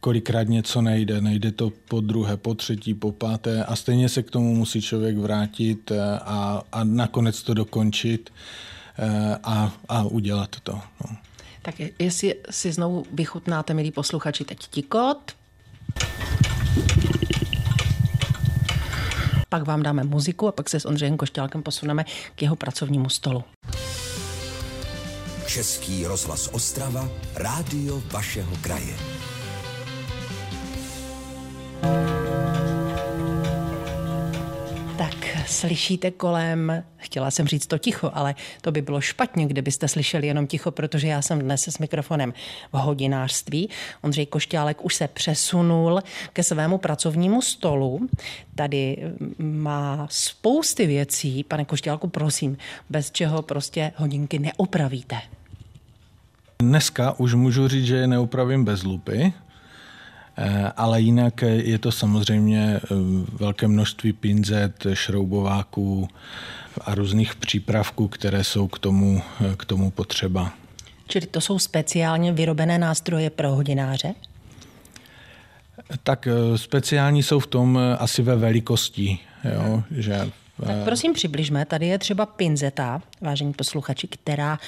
kolikrát 0.00 0.42
něco 0.42 0.82
nejde, 0.82 1.20
nejde 1.20 1.52
to 1.52 1.72
po 1.88 2.00
druhé, 2.00 2.36
po 2.36 2.54
třetí, 2.54 2.94
po 2.94 3.12
páté 3.12 3.64
a 3.64 3.76
stejně 3.76 4.08
se 4.08 4.22
k 4.22 4.30
tomu 4.30 4.54
musí 4.54 4.82
člověk 4.82 5.16
vrátit 5.16 5.92
a, 6.24 6.62
a 6.72 6.84
nakonec 6.84 7.42
to 7.42 7.54
dokončit 7.54 8.32
a, 9.42 9.72
a 9.88 10.02
udělat 10.02 10.56
to. 10.62 10.72
No. 10.72 11.16
Tak 11.62 11.74
jestli 11.98 12.34
si 12.50 12.72
znovu 12.72 13.04
vychutnáte, 13.12 13.74
milí 13.74 13.90
posluchači, 13.90 14.44
teď 14.44 14.58
tikot. 14.58 15.32
Pak 19.56 19.66
vám 19.66 19.82
dáme 19.82 20.04
muziku 20.04 20.48
a 20.48 20.52
pak 20.52 20.68
se 20.68 20.80
s 20.80 20.84
Ondřejem 20.84 21.16
Košťálkem 21.16 21.62
posuneme 21.62 22.04
k 22.34 22.42
jeho 22.42 22.56
pracovnímu 22.56 23.08
stolu. 23.08 23.44
Český 25.46 26.06
rozhlas 26.06 26.48
Ostrava, 26.52 27.08
rádio 27.34 28.02
vašeho 28.12 28.52
kraje. 28.60 28.96
Slyšíte 35.46 36.10
kolem, 36.10 36.84
chtěla 36.96 37.30
jsem 37.30 37.46
říct 37.46 37.66
to 37.66 37.78
ticho, 37.78 38.10
ale 38.14 38.34
to 38.60 38.72
by 38.72 38.82
bylo 38.82 39.00
špatně, 39.00 39.46
kdybyste 39.46 39.88
slyšeli 39.88 40.26
jenom 40.26 40.46
ticho, 40.46 40.70
protože 40.70 41.08
já 41.08 41.22
jsem 41.22 41.38
dnes 41.38 41.68
s 41.68 41.78
mikrofonem 41.78 42.34
v 42.72 42.76
hodinářství. 42.76 43.70
Ondřej 44.02 44.26
Košťálek 44.26 44.84
už 44.84 44.94
se 44.94 45.08
přesunul 45.08 46.00
ke 46.32 46.42
svému 46.42 46.78
pracovnímu 46.78 47.42
stolu. 47.42 48.08
Tady 48.54 48.96
mm, 49.18 49.62
má 49.62 50.06
spousty 50.10 50.86
věcí. 50.86 51.44
Pane 51.44 51.64
Košťálku, 51.64 52.08
prosím, 52.08 52.56
bez 52.90 53.10
čeho 53.10 53.42
prostě 53.42 53.92
hodinky 53.96 54.38
neopravíte. 54.38 55.16
Dneska 56.58 57.18
už 57.18 57.34
můžu 57.34 57.68
říct, 57.68 57.86
že 57.86 57.96
je 57.96 58.06
neopravím 58.06 58.64
bez 58.64 58.82
lupy, 58.82 59.32
ale 60.76 61.00
jinak 61.00 61.42
je 61.42 61.78
to 61.78 61.92
samozřejmě 61.92 62.76
eh, 62.76 62.88
velké 63.32 63.68
množství 63.68 64.12
pinzet, 64.12 64.86
šroubováků 64.92 66.08
a 66.80 66.94
různých 66.94 67.34
přípravků, 67.34 68.08
které 68.08 68.44
jsou 68.44 68.68
k 68.68 68.78
tomu, 68.78 69.22
eh, 69.40 69.56
k 69.56 69.64
tomu 69.64 69.90
potřeba. 69.90 70.52
Čili 71.08 71.26
to 71.26 71.40
jsou 71.40 71.58
speciálně 71.58 72.32
vyrobené 72.32 72.78
nástroje 72.78 73.30
pro 73.30 73.50
hodináře? 73.50 74.14
Tak 76.02 76.28
speciální 76.56 77.22
jsou 77.22 77.40
v 77.40 77.46
tom 77.46 77.78
asi 77.98 78.22
ve 78.22 78.36
velikosti. 78.36 79.18
Jo, 79.44 79.82
že 79.90 80.30
tak 80.66 80.76
prosím 80.84 81.12
přibližme, 81.12 81.64
tady 81.64 81.86
je 81.86 81.98
třeba 81.98 82.26
pinzeta, 82.26 83.02
vážení 83.20 83.52
posluchači, 83.52 84.08
která 84.08 84.58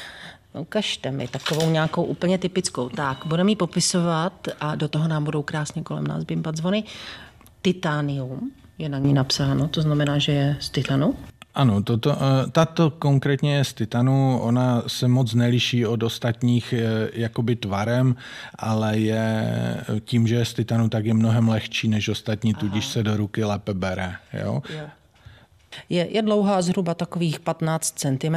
Ukažte 0.60 1.10
mi 1.10 1.28
takovou 1.28 1.70
nějakou 1.70 2.04
úplně 2.04 2.38
typickou. 2.38 2.88
Tak, 2.88 3.18
budeme 3.26 3.50
ji 3.50 3.56
popisovat 3.56 4.48
a 4.60 4.74
do 4.74 4.88
toho 4.88 5.08
nám 5.08 5.24
budou 5.24 5.42
krásně 5.42 5.82
kolem 5.82 6.06
nás 6.06 6.24
bimbat 6.24 6.56
zvony. 6.56 6.84
Titánium 7.62 8.50
je 8.78 8.88
na 8.88 8.98
ní 8.98 9.14
napsáno, 9.14 9.68
to 9.68 9.82
znamená, 9.82 10.18
že 10.18 10.32
je 10.32 10.56
z 10.60 10.70
titanu. 10.70 11.14
Ano, 11.54 11.82
toto, 11.82 12.12
eh, 12.12 12.50
tato 12.50 12.90
konkrétně 12.90 13.56
je 13.56 13.64
z 13.64 13.72
titanu, 13.72 14.38
ona 14.40 14.82
se 14.86 15.08
moc 15.08 15.34
neliší 15.34 15.86
od 15.86 16.02
ostatních 16.02 16.72
eh, 16.72 17.08
jakoby 17.12 17.56
tvarem, 17.56 18.16
ale 18.58 18.98
je 18.98 19.54
tím, 20.04 20.26
že 20.26 20.34
je 20.34 20.44
z 20.44 20.54
titanu, 20.54 20.88
tak 20.88 21.06
je 21.06 21.14
mnohem 21.14 21.48
lehčí 21.48 21.88
než 21.88 22.08
ostatní, 22.08 22.54
Aha. 22.54 22.60
tudíž 22.60 22.86
se 22.86 23.02
do 23.02 23.16
ruky 23.16 23.44
lépe 23.44 23.74
bere. 23.74 24.14
Jo? 24.32 24.62
Yeah. 24.70 24.90
Je, 25.88 26.08
je 26.10 26.22
dlouhá 26.22 26.62
zhruba 26.62 26.94
takových 26.94 27.40
15 27.40 27.94
cm. 27.98 28.36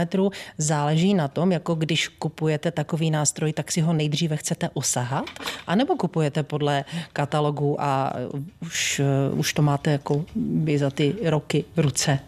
Záleží 0.57 1.13
na 1.13 1.27
tom, 1.27 1.51
jako 1.51 1.75
když 1.75 2.07
kupujete 2.07 2.71
takový 2.71 3.12
nástroj, 3.12 3.53
tak 3.53 3.71
si 3.71 3.81
ho 3.81 3.93
nejdříve 3.93 4.38
chcete 4.38 4.69
osahat, 4.74 5.25
anebo 5.67 5.95
kupujete 5.95 6.43
podle 6.43 6.86
katalogu 7.13 7.81
a 7.81 8.13
už, 8.62 9.01
už 9.33 9.53
to 9.53 9.62
máte 9.62 9.91
jako 9.91 10.25
by 10.36 10.77
za 10.77 10.89
ty 10.89 11.15
roky 11.24 11.65
v 11.75 11.79
ruce 11.79 12.19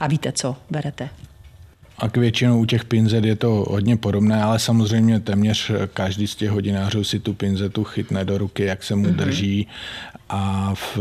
a 0.00 0.06
víte, 0.06 0.32
co 0.32 0.56
berete. 0.70 1.08
A 1.98 2.08
k 2.08 2.16
většinou 2.16 2.60
u 2.60 2.64
těch 2.64 2.84
pinzet 2.84 3.24
je 3.24 3.36
to 3.36 3.66
hodně 3.70 3.96
podobné, 3.96 4.42
ale 4.42 4.58
samozřejmě 4.58 5.20
téměř 5.20 5.70
každý 5.94 6.26
z 6.26 6.34
těch 6.34 6.50
hodinářů 6.50 7.04
si 7.04 7.20
tu 7.20 7.34
pinzetu 7.34 7.84
chytne 7.84 8.24
do 8.24 8.38
ruky, 8.38 8.64
jak 8.64 8.82
se 8.82 8.94
mu 8.94 9.04
mm-hmm. 9.04 9.16
drží 9.16 9.66
a 10.28 10.74
v, 10.74 10.98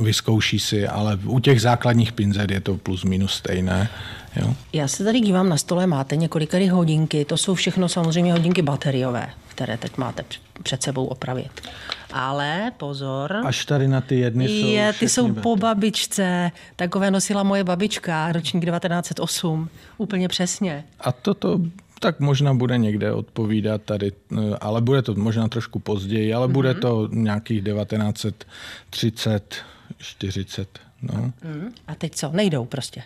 vyzkouší 0.00 0.58
si, 0.58 0.88
ale 0.88 1.18
u 1.24 1.38
těch 1.40 1.60
základních 1.60 2.12
pinzet 2.12 2.50
je 2.50 2.60
to 2.60 2.76
plus 2.76 3.04
minus 3.04 3.32
stejné. 3.32 3.88
Jo? 4.36 4.54
Já 4.72 4.88
se 4.88 5.04
tady 5.04 5.20
dívám 5.20 5.48
na 5.48 5.56
stole, 5.56 5.86
máte 5.86 6.16
několika 6.16 6.58
hodinky, 6.72 7.24
to 7.24 7.36
jsou 7.36 7.54
všechno 7.54 7.88
samozřejmě 7.88 8.32
hodinky 8.32 8.62
bateriové, 8.62 9.30
které 9.48 9.76
teď 9.76 9.96
máte 9.96 10.24
před 10.62 10.82
sebou 10.82 11.06
opravit. 11.06 11.60
Ale 12.12 12.72
pozor. 12.76 13.36
Až 13.46 13.64
tady 13.64 13.88
na 13.88 14.00
ty 14.00 14.18
jedny 14.18 14.48
jsou 14.48 14.66
je, 14.66 14.92
Ty 14.98 15.08
jsou 15.08 15.34
po 15.34 15.56
babičce. 15.56 16.50
Takové 16.76 17.10
nosila 17.10 17.42
moje 17.42 17.64
babička, 17.64 18.32
ročník 18.32 18.64
1908. 18.64 19.68
Úplně 19.98 20.28
přesně. 20.28 20.84
A 21.00 21.12
toto 21.12 21.60
tak 22.00 22.20
možná 22.20 22.54
bude 22.54 22.78
někde 22.78 23.12
odpovídat 23.12 23.82
tady, 23.82 24.12
ale 24.60 24.80
bude 24.80 25.02
to 25.02 25.14
možná 25.14 25.48
trošku 25.48 25.78
později, 25.78 26.34
ale 26.34 26.48
mm-hmm. 26.48 26.52
bude 26.52 26.74
to 26.74 27.08
nějakých 27.12 27.64
1930, 27.64 29.54
40. 29.98 30.78
No. 31.02 31.32
Mm. 31.44 31.72
A 31.86 31.94
teď 31.94 32.14
co? 32.14 32.30
Nejdou 32.32 32.64
prostě? 32.64 33.02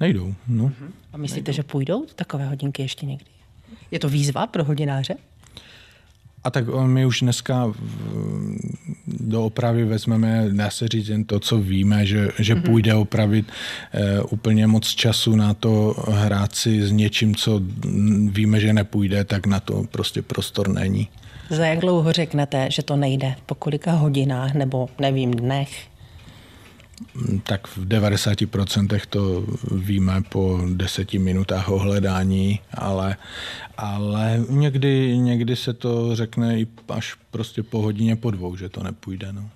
Nejdou, 0.00 0.34
no. 0.48 0.64
Mm-hmm. 0.64 0.90
A 1.12 1.16
myslíte, 1.16 1.50
Nejdou. 1.50 1.56
že 1.56 1.62
půjdou 1.62 2.06
takové 2.14 2.46
hodinky 2.46 2.82
ještě 2.82 3.06
někdy? 3.06 3.24
Je 3.90 3.98
to 3.98 4.08
výzva 4.08 4.46
pro 4.46 4.64
hodináře? 4.64 5.16
A 6.44 6.50
tak 6.50 6.64
eh, 6.68 6.86
my 6.86 7.06
už 7.06 7.20
dneska 7.20 7.72
do 9.06 9.44
opravy 9.44 9.84
vezmeme, 9.84 10.48
dá 10.52 10.70
se 10.70 10.88
říct, 10.88 11.08
jen 11.08 11.24
to, 11.24 11.40
co 11.40 11.58
víme, 11.58 12.06
že, 12.06 12.28
že 12.38 12.54
mm-hmm. 12.54 12.62
půjde 12.62 12.94
opravit 12.94 13.46
e, 13.92 14.20
úplně 14.20 14.66
moc 14.66 14.88
času 14.88 15.36
na 15.36 15.54
to 15.54 15.94
hrát 16.08 16.54
si 16.54 16.82
s 16.82 16.92
něčím, 16.92 17.34
co 17.34 17.60
víme, 18.28 18.60
že 18.60 18.72
nepůjde, 18.72 19.24
tak 19.24 19.46
na 19.46 19.60
to 19.60 19.84
prostě 19.90 20.22
prostor 20.22 20.68
není. 20.68 21.08
Za 21.50 21.66
jak 21.66 21.78
dlouho 21.78 22.12
řeknete, 22.12 22.70
že 22.70 22.82
to 22.82 22.96
nejde? 22.96 23.34
Po 23.46 23.54
kolika 23.54 23.92
hodinách 23.92 24.54
nebo 24.54 24.88
nevím, 24.98 25.30
dnech? 25.30 25.86
Tak 27.42 27.66
v 27.66 27.78
90% 27.78 29.00
to 29.10 29.44
víme 29.70 30.22
po 30.28 30.60
deseti 30.74 31.18
minutách 31.18 31.68
ohledání, 31.68 32.60
ale, 32.74 33.16
ale 33.76 34.44
někdy, 34.48 35.18
někdy 35.18 35.56
se 35.56 35.72
to 35.72 36.16
řekne 36.16 36.60
i 36.60 36.66
až 36.88 37.14
prostě 37.30 37.62
po 37.62 37.82
hodině 37.82 38.16
po 38.16 38.30
dvou, 38.30 38.56
že 38.56 38.68
to 38.68 38.82
nepůjde. 38.82 39.32
No. 39.32 39.50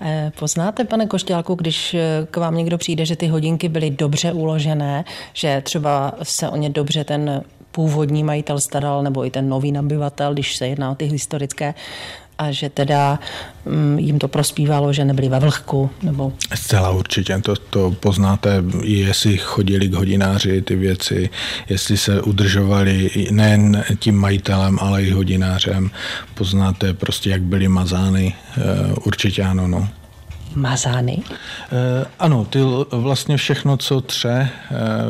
Eh, 0.00 0.32
poznáte, 0.38 0.84
pane 0.84 1.06
Košťálku, 1.06 1.54
když 1.54 1.94
eh, 1.94 2.26
k 2.30 2.36
vám 2.36 2.56
někdo 2.56 2.78
přijde, 2.78 3.06
že 3.06 3.16
ty 3.16 3.26
hodinky 3.26 3.68
byly 3.68 3.90
dobře 3.90 4.32
uložené, 4.32 5.04
že 5.32 5.62
třeba 5.64 6.12
se 6.22 6.48
o 6.48 6.56
ně 6.56 6.70
dobře 6.70 7.04
ten 7.04 7.42
původní 7.72 8.24
majitel 8.24 8.60
staral, 8.60 9.02
nebo 9.02 9.26
i 9.26 9.30
ten 9.30 9.48
nový 9.48 9.72
nabyvatel, 9.72 10.32
když 10.32 10.56
se 10.56 10.68
jedná 10.68 10.90
o 10.90 10.94
ty 10.94 11.04
historické 11.04 11.74
a 12.38 12.50
že 12.52 12.70
teda 12.70 13.18
mm, 13.66 13.98
jim 13.98 14.18
to 14.18 14.28
prospívalo, 14.28 14.92
že 14.92 15.04
nebyli 15.04 15.28
ve 15.28 15.40
vlhku? 15.40 15.90
Nebo... 16.02 16.32
Zcela 16.54 16.90
určitě, 16.90 17.38
to, 17.38 17.56
to 17.56 17.90
poznáte, 17.90 18.64
jestli 18.82 19.38
chodili 19.38 19.88
k 19.88 19.94
hodináři 19.94 20.62
ty 20.62 20.76
věci, 20.76 21.30
jestli 21.68 21.96
se 21.96 22.22
udržovali 22.22 23.10
nejen 23.30 23.84
tím 23.98 24.16
majitelem, 24.16 24.78
ale 24.80 25.02
i 25.02 25.10
hodinářem. 25.10 25.90
Poznáte 26.34 26.94
prostě, 26.94 27.30
jak 27.30 27.42
byly 27.42 27.68
mazány, 27.68 28.34
eh, 28.56 28.62
určitě 29.04 29.42
ano. 29.42 29.68
No 29.68 29.88
mazány? 30.60 31.22
E, 31.22 32.06
ano, 32.18 32.44
ty 32.44 32.58
vlastně 32.90 33.36
všechno, 33.36 33.76
co 33.76 34.00
tře 34.00 34.30
e, 34.30 34.50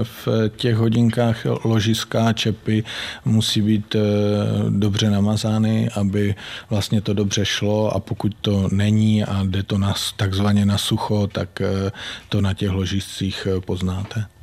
v 0.02 0.28
těch 0.57 0.76
hodinkách 0.76 1.45
ložiska, 1.64 2.33
čepy, 2.33 2.85
musí 3.25 3.62
být 3.62 3.95
e, 3.95 4.00
dobře 4.69 5.11
namazány, 5.11 5.90
aby 5.90 6.35
vlastně 6.71 7.00
to 7.00 7.14
dobře 7.14 7.45
šlo 7.45 7.95
a 7.95 8.00
pokud 8.00 8.33
to 8.40 8.69
není 8.73 9.25
a 9.25 9.45
jde 9.45 9.62
to 9.62 9.78
na, 9.78 9.95
takzvaně 10.17 10.67
na 10.67 10.78
sucho, 10.78 11.26
tak 11.26 11.62
to 12.28 12.40
na 12.40 12.55
těch 12.55 12.71
ložiscích 12.71 13.49
poznáte. 13.64 14.38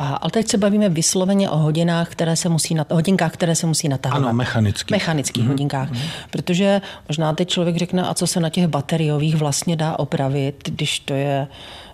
A, 0.00 0.14
ale 0.14 0.30
teď 0.30 0.48
se 0.48 0.58
bavíme 0.58 0.88
vysloveně 0.88 1.50
o 1.50 1.56
hodinách, 1.56 2.08
které 2.08 2.36
se 2.36 2.48
musí 2.48 2.74
na, 2.74 2.86
hodinkách, 2.90 3.32
které 3.32 3.54
se 3.54 3.66
musí 3.66 3.88
natahovat. 3.88 4.24
Ano, 4.28 4.32
mechanických. 4.36 4.90
Mechanických 4.90 5.44
mm-hmm. 5.44 5.48
hodinkách. 5.48 5.92
Mm-hmm. 5.92 6.08
Protože 6.30 6.80
možná 7.08 7.32
teď 7.32 7.48
člověk 7.48 7.76
řekne, 7.76 8.02
a 8.02 8.14
co 8.14 8.26
se 8.26 8.40
na 8.40 8.48
těch 8.48 8.66
bateriových 8.66 9.36
vlastně 9.36 9.76
dá 9.76 9.98
opravit, 9.98 10.70
když 10.74 11.00
to 11.00 11.14
je, 11.14 11.46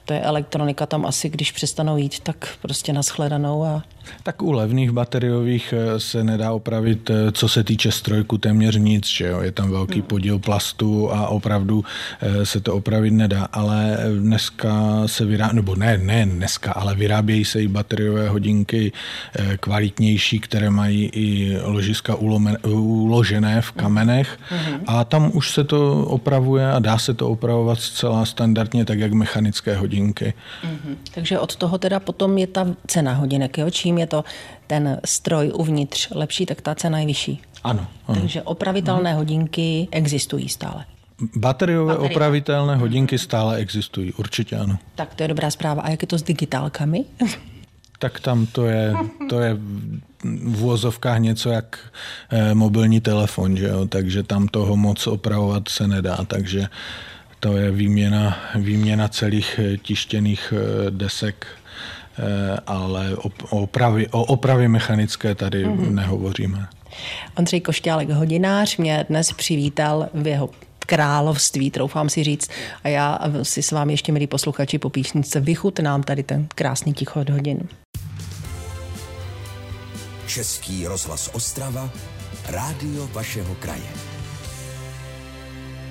to 0.04 0.12
je 0.12 0.20
elektronika, 0.20 0.86
tam 0.86 1.06
asi 1.06 1.28
když 1.28 1.52
přestanou 1.52 1.96
jít, 1.96 2.20
tak 2.20 2.48
prostě 2.62 2.92
naschledanou 2.92 3.64
a 3.64 3.82
Tak 4.22 4.42
u 4.42 4.52
levných 4.52 4.90
bateriových 4.90 5.74
eh, 5.76 6.00
se 6.00 6.24
nedá 6.24 6.52
opravit, 6.52 7.10
eh, 7.10 7.32
co 7.32 7.48
se 7.48 7.64
týče 7.64 7.92
strojku, 7.92 8.38
téměř 8.38 8.76
nic, 8.76 9.06
že 9.06 9.26
jo? 9.26 9.40
je 9.40 9.52
tam 9.52 9.70
velký 9.70 9.98
hmm. 9.98 10.08
podíl 10.08 10.38
plastu 10.38 11.12
a 11.12 11.28
opravdu 11.28 11.84
eh, 12.20 12.46
se 12.46 12.60
to 12.60 12.74
opravit 12.74 13.10
nedá, 13.10 13.48
ale 13.52 13.98
dneska 14.20 15.02
se 15.06 15.24
vyrábí, 15.24 15.56
nebo 15.56 15.76
ne, 15.76 15.98
ne 15.98 16.26
dneska, 16.26 16.72
ale 16.72 16.94
vyrábějí 16.94 17.44
se 17.44 17.62
i 17.62 17.68
bateriové 17.68 18.28
hodinky 18.28 18.92
kvalitnější, 19.60 20.40
které 20.40 20.70
mají 20.70 21.10
i 21.12 21.58
ložiska 21.62 22.14
uložené 22.14 23.60
v 23.60 23.72
kamenech 23.72 24.38
hmm. 24.48 24.80
a 24.86 25.04
tam 25.04 25.30
už 25.34 25.50
se 25.50 25.64
to 25.64 26.02
opravuje 26.02 26.72
a 26.72 26.78
dá 26.78 26.98
se 26.98 27.14
to 27.14 27.28
opravovat 27.28 27.80
zcela 27.80 28.24
standardně, 28.24 28.84
tak 28.84 28.98
jak 28.98 29.12
mechanické 29.12 29.76
hodinky. 29.76 30.34
Hmm. 30.62 30.96
Takže 31.14 31.38
od 31.38 31.56
toho 31.56 31.78
teda 31.78 32.00
potom 32.00 32.38
je 32.38 32.46
ta 32.46 32.66
cena 32.86 33.12
hodinek, 33.12 33.58
jo? 33.58 33.70
čím 33.70 33.95
je 33.98 34.06
to 34.06 34.24
ten 34.66 35.00
stroj 35.04 35.52
uvnitř 35.54 36.08
lepší, 36.10 36.46
tak 36.46 36.60
ta 36.60 36.74
cena 36.74 36.98
je 36.98 37.06
vyšší. 37.06 37.42
Ano. 37.64 37.86
ano. 38.06 38.20
Takže 38.20 38.42
opravitelné 38.42 39.10
hmm. 39.10 39.18
hodinky 39.18 39.88
existují 39.90 40.48
stále. 40.48 40.84
Bateriové 41.36 41.94
Baterie. 41.94 42.10
opravitelné 42.10 42.76
hodinky 42.76 43.18
stále 43.18 43.56
existují, 43.56 44.12
určitě 44.12 44.56
ano. 44.56 44.78
Tak 44.94 45.14
to 45.14 45.22
je 45.22 45.28
dobrá 45.28 45.50
zpráva. 45.50 45.82
A 45.82 45.90
jak 45.90 46.02
je 46.02 46.08
to 46.08 46.18
s 46.18 46.22
digitálkami? 46.22 47.04
Tak 47.98 48.20
tam 48.20 48.46
to 48.46 48.66
je, 48.66 48.94
to 49.28 49.40
je 49.40 49.56
v 50.24 50.64
úvozovkách 50.64 51.18
něco 51.18 51.50
jak 51.50 51.78
eh, 52.30 52.54
mobilní 52.54 53.00
telefon, 53.00 53.56
že 53.56 53.66
jo? 53.66 53.86
takže 53.86 54.22
tam 54.22 54.48
toho 54.48 54.76
moc 54.76 55.06
opravovat 55.06 55.68
se 55.68 55.88
nedá, 55.88 56.16
takže 56.26 56.68
to 57.40 57.56
je 57.56 57.70
výměna, 57.70 58.38
výměna 58.54 59.08
celých 59.08 59.60
eh, 59.62 59.76
tištěných 59.76 60.52
eh, 60.56 60.90
desek 60.90 61.46
ale 62.66 63.16
o 63.16 63.30
opravy, 63.50 64.08
o 64.08 64.24
opravy 64.24 64.68
mechanické 64.68 65.34
tady 65.34 65.66
mm-hmm. 65.66 65.90
nehovoříme. 65.90 66.66
Ondřej 67.38 67.60
Košťálek, 67.60 68.10
hodinář, 68.10 68.76
mě 68.76 69.06
dnes 69.08 69.32
přivítal 69.32 70.08
v 70.14 70.26
jeho 70.26 70.50
království, 70.78 71.70
troufám 71.70 72.08
si 72.08 72.24
říct. 72.24 72.50
A 72.84 72.88
já 72.88 73.18
si 73.42 73.62
s 73.62 73.72
vámi 73.72 73.92
ještě, 73.92 74.12
milí 74.12 74.26
posluchači, 74.26 74.78
po 74.78 74.90
písničce 74.90 75.40
vychutnám 75.40 76.02
tady 76.02 76.22
ten 76.22 76.48
krásný 76.54 76.94
tichot 76.94 77.30
hodin. 77.30 77.60
Český 80.26 80.86
rozhlas 80.86 81.30
Ostrava, 81.32 81.90
rádio 82.48 83.08
vašeho 83.12 83.54
kraje. 83.54 84.15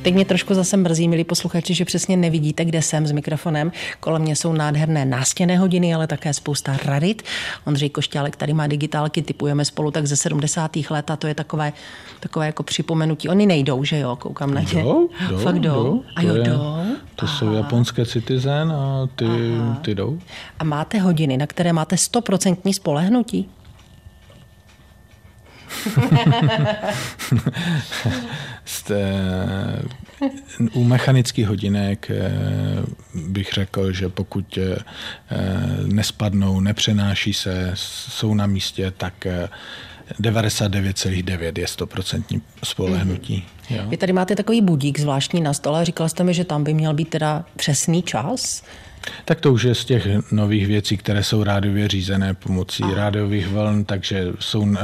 Teď 0.06 0.14
mě 0.14 0.26
trošku 0.26 0.54
zase 0.54 0.78
mrzí, 0.78 1.08
milí 1.08 1.24
posluchači, 1.24 1.74
že 1.74 1.86
přesně 1.86 2.18
nevidíte, 2.18 2.66
kde 2.66 2.82
jsem 2.82 3.08
s 3.08 3.12
mikrofonem. 3.12 3.72
Kolem 4.00 4.22
mě 4.22 4.36
jsou 4.36 4.54
nádherné 4.54 5.06
nástěné 5.06 5.58
hodiny, 5.58 5.94
ale 5.94 6.08
také 6.08 6.34
spousta 6.34 6.78
rarit. 6.86 7.24
Ondřej 7.66 7.90
Košťálek 7.90 8.36
tady 8.36 8.54
má 8.54 8.68
digitálky, 8.68 9.22
typujeme 9.22 9.66
spolu 9.66 9.92
tak 9.92 10.06
ze 10.06 10.16
70. 10.16 10.72
let 10.90 11.12
a 11.12 11.16
to 11.16 11.28
je 11.28 11.36
takové, 11.36 11.74
takové 12.20 12.46
jako 12.46 12.64
připomenutí. 12.64 13.30
Oni 13.30 13.46
nejdou, 13.46 13.84
že 13.84 14.00
jo, 14.00 14.16
koukám 14.16 14.54
na 14.54 14.62
ně. 14.62 14.68
Jdou, 14.68 15.10
jdou, 15.30 15.38
Fakt 15.38 15.60
jdou. 15.60 15.84
jdou. 15.84 16.04
A 16.16 16.22
jo, 16.22 16.36
jdou. 16.36 16.60
To 17.16 17.26
Aha. 17.26 17.38
jsou 17.38 17.54
japonské 17.54 18.06
citizen 18.06 18.72
a 18.72 19.10
ty, 19.16 19.28
ty 19.82 19.96
jdou. 19.96 20.20
A 20.60 20.64
máte 20.64 21.00
hodiny, 21.00 21.38
na 21.38 21.48
které 21.48 21.74
máte 21.74 21.98
stoprocentní 21.98 22.74
spolehnutí? 22.74 23.50
u 30.74 30.84
mechanických 30.84 31.48
hodinek 31.48 32.12
eh, 32.12 32.32
bych 33.14 33.54
řekl, 33.54 33.92
že 33.92 34.10
pokud 34.10 34.58
eh, 34.58 34.78
nespadnou, 35.86 36.60
nepřenáší 36.60 37.34
se, 37.34 37.72
jsou 37.76 38.34
na 38.34 38.46
místě, 38.46 38.94
tak 38.98 39.28
99,9 40.22 41.54
eh, 41.58 41.62
je 41.62 41.66
100% 41.66 42.42
spolehnutí. 42.64 43.46
Mm-hmm. 43.70 43.76
Jo? 43.76 43.84
Vy 43.88 43.98
tady 43.98 44.14
máte 44.14 44.36
takový 44.36 44.62
budík 44.62 45.00
zvláštní 45.00 45.42
na 45.42 45.54
stole. 45.54 45.86
Říkal 45.86 46.10
jste 46.10 46.24
mi, 46.24 46.34
že 46.34 46.44
tam 46.44 46.64
by 46.64 46.74
měl 46.74 46.94
být 46.94 47.10
teda 47.10 47.46
přesný 47.56 48.04
čas. 48.04 48.64
Tak 49.26 49.42
to 49.42 49.54
už 49.54 49.64
je 49.64 49.76
z 49.76 49.86
těch 49.86 50.08
nových 50.32 50.68
věcí, 50.68 50.98
které 50.98 51.24
jsou 51.24 51.44
rádiově 51.44 51.88
řízené 51.88 52.34
pomocí 52.34 52.84
Aha. 52.84 52.96
rádiových 52.96 53.48
vln, 53.48 53.86
takže 53.86 54.28
jsou 54.40 54.62
uh, 54.62 54.78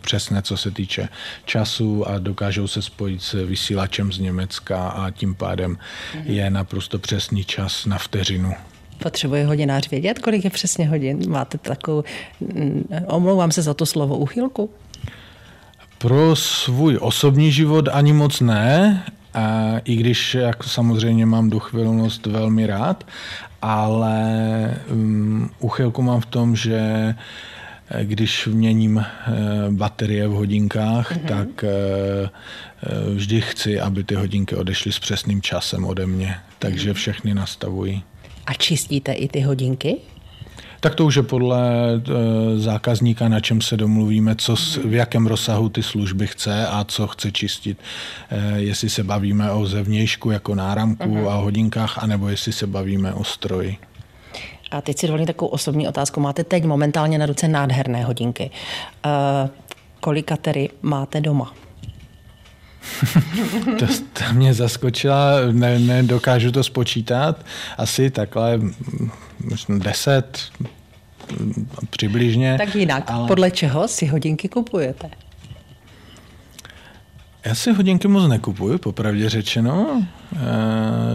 přesné, 0.00 0.42
co 0.42 0.56
se 0.56 0.70
týče 0.70 1.08
času 1.44 2.08
a 2.08 2.18
dokážou 2.18 2.66
se 2.66 2.82
spojit 2.82 3.22
s 3.22 3.46
vysílačem 3.46 4.12
z 4.12 4.18
Německa 4.18 4.88
a 4.88 5.10
tím 5.10 5.34
pádem 5.34 5.78
mhm. 6.14 6.24
je 6.26 6.50
naprosto 6.50 6.98
přesný 6.98 7.44
čas 7.44 7.86
na 7.86 7.98
vteřinu. 7.98 8.52
Potřebuje 9.02 9.46
hodinář 9.46 9.90
vědět, 9.90 10.18
kolik 10.18 10.44
je 10.44 10.50
přesně 10.50 10.88
hodin? 10.88 11.30
Máte 11.30 11.58
takovou, 11.58 12.04
mm, 12.40 12.88
omlouvám 13.06 13.52
se 13.52 13.62
za 13.62 13.74
to 13.74 13.86
slovo, 13.86 14.16
uchylku? 14.16 14.70
Pro 15.98 16.36
svůj 16.36 16.98
osobní 17.00 17.52
život 17.52 17.88
ani 17.92 18.12
moc 18.12 18.40
ne, 18.40 19.04
a 19.34 19.78
i 19.84 19.96
když 19.96 20.34
jak 20.34 20.64
samozřejmě 20.64 21.26
mám 21.26 21.50
duchvilnost 21.50 22.26
velmi 22.26 22.66
rád, 22.66 23.04
ale 23.66 24.18
um, 24.90 25.50
uchylku 25.58 26.02
mám 26.02 26.20
v 26.20 26.26
tom, 26.26 26.56
že 26.56 26.78
eh, 27.90 28.04
když 28.04 28.46
měním 28.46 28.98
eh, 28.98 29.32
baterie 29.70 30.28
v 30.28 30.30
hodinkách, 30.30 31.16
mm-hmm. 31.16 31.28
tak 31.28 31.64
eh, 31.64 32.30
vždy 33.14 33.40
chci, 33.40 33.80
aby 33.80 34.04
ty 34.04 34.14
hodinky 34.14 34.56
odešly 34.56 34.92
s 34.92 34.98
přesným 34.98 35.42
časem 35.42 35.84
ode 35.84 36.06
mě. 36.06 36.36
Takže 36.58 36.90
mhm. 36.90 36.94
všechny 36.94 37.34
nastavují. 37.34 38.02
A 38.46 38.54
čistíte 38.54 39.12
i 39.12 39.28
ty 39.28 39.40
hodinky? 39.40 39.96
Tak 40.80 40.94
to 40.94 41.04
už 41.04 41.14
je 41.14 41.22
podle 41.22 41.60
e, 41.94 42.00
zákazníka, 42.58 43.28
na 43.28 43.40
čem 43.40 43.60
se 43.60 43.76
domluvíme, 43.76 44.36
co, 44.36 44.56
v 44.84 44.94
jakém 44.94 45.26
rozsahu 45.26 45.68
ty 45.68 45.82
služby 45.82 46.26
chce 46.26 46.66
a 46.66 46.84
co 46.84 47.06
chce 47.06 47.32
čistit. 47.32 47.78
E, 48.30 48.60
jestli 48.60 48.90
se 48.90 49.04
bavíme 49.04 49.50
o 49.50 49.66
zevnějšku 49.66 50.30
jako 50.30 50.54
náramku 50.54 51.08
uh-huh. 51.08 51.28
a 51.28 51.34
hodinkách, 51.34 52.02
anebo 52.02 52.28
jestli 52.28 52.52
se 52.52 52.66
bavíme 52.66 53.14
o 53.14 53.24
stroji. 53.24 53.76
A 54.70 54.80
teď 54.80 54.98
si 54.98 55.06
dovolím 55.06 55.26
takovou 55.26 55.50
osobní 55.50 55.88
otázku. 55.88 56.20
Máte 56.20 56.44
teď 56.44 56.64
momentálně 56.64 57.18
na 57.18 57.26
ruce 57.26 57.48
nádherné 57.48 58.04
hodinky. 58.04 58.50
E, 59.06 59.48
kolika 60.00 60.36
tedy 60.36 60.68
máte 60.82 61.20
doma? 61.20 61.65
to, 63.78 63.86
to 64.12 64.32
mě 64.32 64.54
zaskočila, 64.54 65.32
ne, 65.52 65.78
nedokážu 65.78 66.52
to 66.52 66.64
spočítat. 66.64 67.44
Asi 67.78 68.10
takhle 68.10 68.60
možná 69.44 69.78
deset, 69.78 70.40
přibližně. 71.90 72.54
Tak 72.58 72.74
jinak, 72.74 73.10
ale... 73.10 73.28
podle 73.28 73.50
čeho 73.50 73.88
si 73.88 74.06
hodinky 74.06 74.48
kupujete? 74.48 75.10
Já 77.46 77.54
si 77.54 77.72
hodinky 77.72 78.08
moc 78.08 78.28
nekupuju, 78.28 78.78
popravdě 78.78 79.28
řečeno. 79.28 80.02
Eh, 80.34 80.38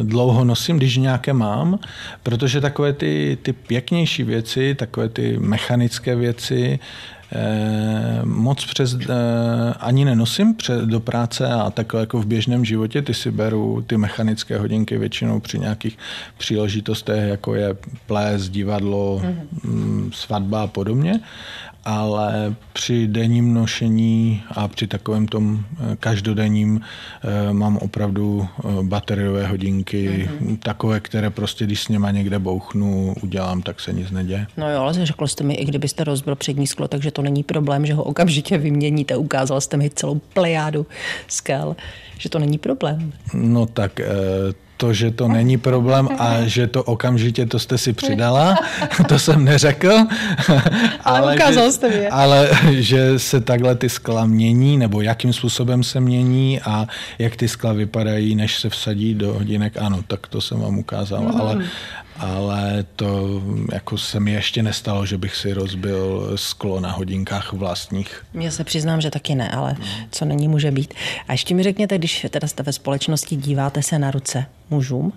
dlouho 0.03 0.43
nosím, 0.43 0.77
když 0.77 0.97
nějaké 0.97 1.33
mám, 1.33 1.79
protože 2.23 2.61
takové 2.61 2.93
ty, 2.93 3.37
ty 3.41 3.53
pěknější 3.53 4.23
věci, 4.23 4.75
takové 4.75 5.09
ty 5.09 5.39
mechanické 5.39 6.15
věci, 6.15 6.79
Eh, 7.35 8.21
moc 8.23 8.65
přes, 8.65 8.97
eh, 9.01 9.73
ani 9.79 10.05
nenosím 10.05 10.55
před, 10.55 10.81
do 10.81 10.99
práce 10.99 11.47
a 11.47 11.69
takhle 11.69 11.99
jako 11.99 12.19
v 12.21 12.25
běžném 12.25 12.65
životě, 12.65 13.01
ty 13.01 13.13
si 13.13 13.31
beru 13.31 13.83
ty 13.87 13.97
mechanické 13.97 14.57
hodinky 14.57 14.97
většinou 14.97 15.39
při 15.39 15.59
nějakých 15.59 15.97
příležitostech, 16.37 17.29
jako 17.29 17.55
je 17.55 17.75
ples, 18.07 18.49
divadlo, 18.49 19.21
mm-hmm. 19.23 20.11
svatba 20.11 20.63
a 20.63 20.67
podobně 20.67 21.19
ale 21.85 22.55
při 22.73 23.07
denním 23.07 23.53
nošení 23.53 24.43
a 24.49 24.67
při 24.67 24.87
takovém 24.87 25.27
tom 25.27 25.59
eh, 25.59 25.95
každodenním 25.99 26.81
eh, 26.81 27.53
mám 27.53 27.77
opravdu 27.77 28.47
eh, 28.47 28.83
bateriové 28.83 29.47
hodinky, 29.47 30.29
mm-hmm. 30.41 30.57
takové, 30.57 30.99
které 30.99 31.29
prostě, 31.29 31.65
když 31.65 31.83
s 31.83 31.87
něma 31.87 32.11
někde 32.11 32.39
bouchnu, 32.39 33.15
udělám, 33.23 33.61
tak 33.61 33.79
se 33.79 33.93
nic 33.93 34.11
neděje. 34.11 34.47
No 34.57 34.71
jo, 34.71 34.81
ale 34.81 35.05
řekl 35.05 35.27
jste 35.27 35.43
mi, 35.43 35.53
i 35.53 35.65
kdybyste 35.65 36.03
rozbil 36.03 36.35
přední 36.35 36.67
sklo, 36.67 36.87
takže 36.87 37.11
to 37.11 37.21
není 37.21 37.43
problém, 37.43 37.85
že 37.85 37.93
ho 37.93 38.03
okamžitě 38.03 38.57
vyměníte. 38.57 39.15
Ukázal 39.15 39.61
jste 39.61 39.77
mi 39.77 39.89
celou 39.89 40.21
plejádu 40.33 40.87
skal, 41.27 41.75
že 42.17 42.29
to 42.29 42.39
není 42.39 42.57
problém. 42.57 43.13
No 43.33 43.65
tak 43.65 43.99
to, 44.81 44.93
že 44.93 45.11
to 45.11 45.27
není 45.27 45.57
problém 45.57 46.09
a 46.17 46.41
že 46.45 46.67
to 46.67 46.83
okamžitě, 46.83 47.45
to 47.45 47.59
jste 47.59 47.77
si 47.77 47.93
přidala, 47.93 48.57
to 49.07 49.19
jsem 49.19 49.45
neřekl. 49.45 49.93
ale 51.03 51.35
ukázal 51.35 51.65
že, 51.65 51.71
jste 51.71 51.89
mě. 51.89 52.09
Ale 52.09 52.49
že 52.71 53.19
se 53.19 53.41
takhle 53.41 53.75
ty 53.75 53.89
skla 53.89 54.25
mění, 54.25 54.77
nebo 54.77 55.01
jakým 55.01 55.33
způsobem 55.33 55.83
se 55.83 55.99
mění 55.99 56.61
a 56.61 56.87
jak 57.19 57.35
ty 57.35 57.47
skla 57.47 57.73
vypadají, 57.73 58.35
než 58.35 58.59
se 58.59 58.69
vsadí 58.69 59.13
do 59.13 59.33
hodinek, 59.33 59.77
ano, 59.77 60.01
tak 60.07 60.27
to 60.27 60.41
jsem 60.41 60.59
vám 60.59 60.77
ukázal. 60.77 61.21
Mm. 61.21 61.41
Ale, 61.41 61.63
ale 62.21 62.85
to 62.95 63.41
jako 63.73 63.97
se 63.97 64.19
mi 64.19 64.31
ještě 64.31 64.63
nestalo, 64.63 65.05
že 65.05 65.17
bych 65.17 65.35
si 65.35 65.53
rozbil 65.53 66.31
sklo 66.35 66.79
na 66.79 66.91
hodinkách 66.91 67.53
vlastních. 67.53 68.25
Já 68.33 68.51
se 68.51 68.63
přiznám, 68.63 69.01
že 69.01 69.11
taky 69.11 69.35
ne, 69.35 69.49
ale 69.49 69.75
co 70.11 70.25
není, 70.25 70.47
může 70.47 70.71
být. 70.71 70.93
A 71.27 71.31
ještě 71.31 71.55
mi 71.55 71.63
řekněte, 71.63 71.97
když 71.97 72.25
teda 72.29 72.47
jste 72.47 72.63
ve 72.63 72.73
společnosti, 72.73 73.35
díváte 73.35 73.83
se 73.83 73.99
na 73.99 74.11
ruce 74.11 74.45
mužům, 74.69 75.13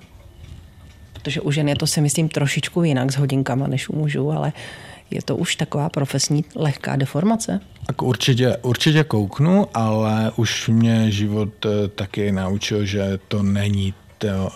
protože 1.13 1.41
u 1.41 1.51
žen 1.51 1.69
je 1.69 1.77
to 1.77 1.87
si 1.87 2.01
myslím 2.01 2.29
trošičku 2.29 2.83
jinak 2.83 3.13
s 3.13 3.17
hodinkama 3.17 3.67
než 3.67 3.89
u 3.89 3.97
mužů, 3.97 4.31
ale 4.31 4.53
Je 5.11 5.23
to 5.23 5.37
už 5.37 5.57
taková 5.57 5.89
profesní 5.89 6.45
lehká 6.57 6.97
deformace? 6.97 7.61
Tak 7.87 8.03
určitě, 8.03 8.57
určitě 8.57 9.05
kouknu, 9.05 9.67
ale 9.75 10.33
už 10.37 10.69
mě 10.69 11.11
život 11.11 11.67
eh, 11.67 11.89
taky 11.89 12.33
naučil, 12.33 12.85
že 12.87 13.19
to 13.29 13.43
není 13.43 13.95
to, 14.31 14.51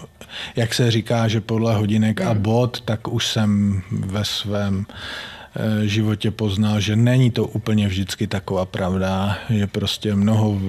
jak 0.57 0.75
se 0.75 0.91
říká, 0.91 1.29
že 1.29 1.41
podle 1.41 1.77
hodinek 1.77 2.21
a 2.21 2.31
hmm. 2.31 2.43
bod, 2.43 2.81
tak 2.81 3.09
už 3.09 3.27
jsem 3.27 3.83
ve 3.91 4.25
svém 4.25 4.87
eh, 4.87 5.87
životě 5.87 6.31
poznal, 6.31 6.81
že 6.81 6.97
není 6.97 7.31
to 7.31 7.45
úplně 7.45 7.89
vždycky 7.89 8.27
taková 8.27 8.65
pravda, 8.65 9.39
že 9.51 9.67
prostě 9.67 10.15
mnoho, 10.15 10.61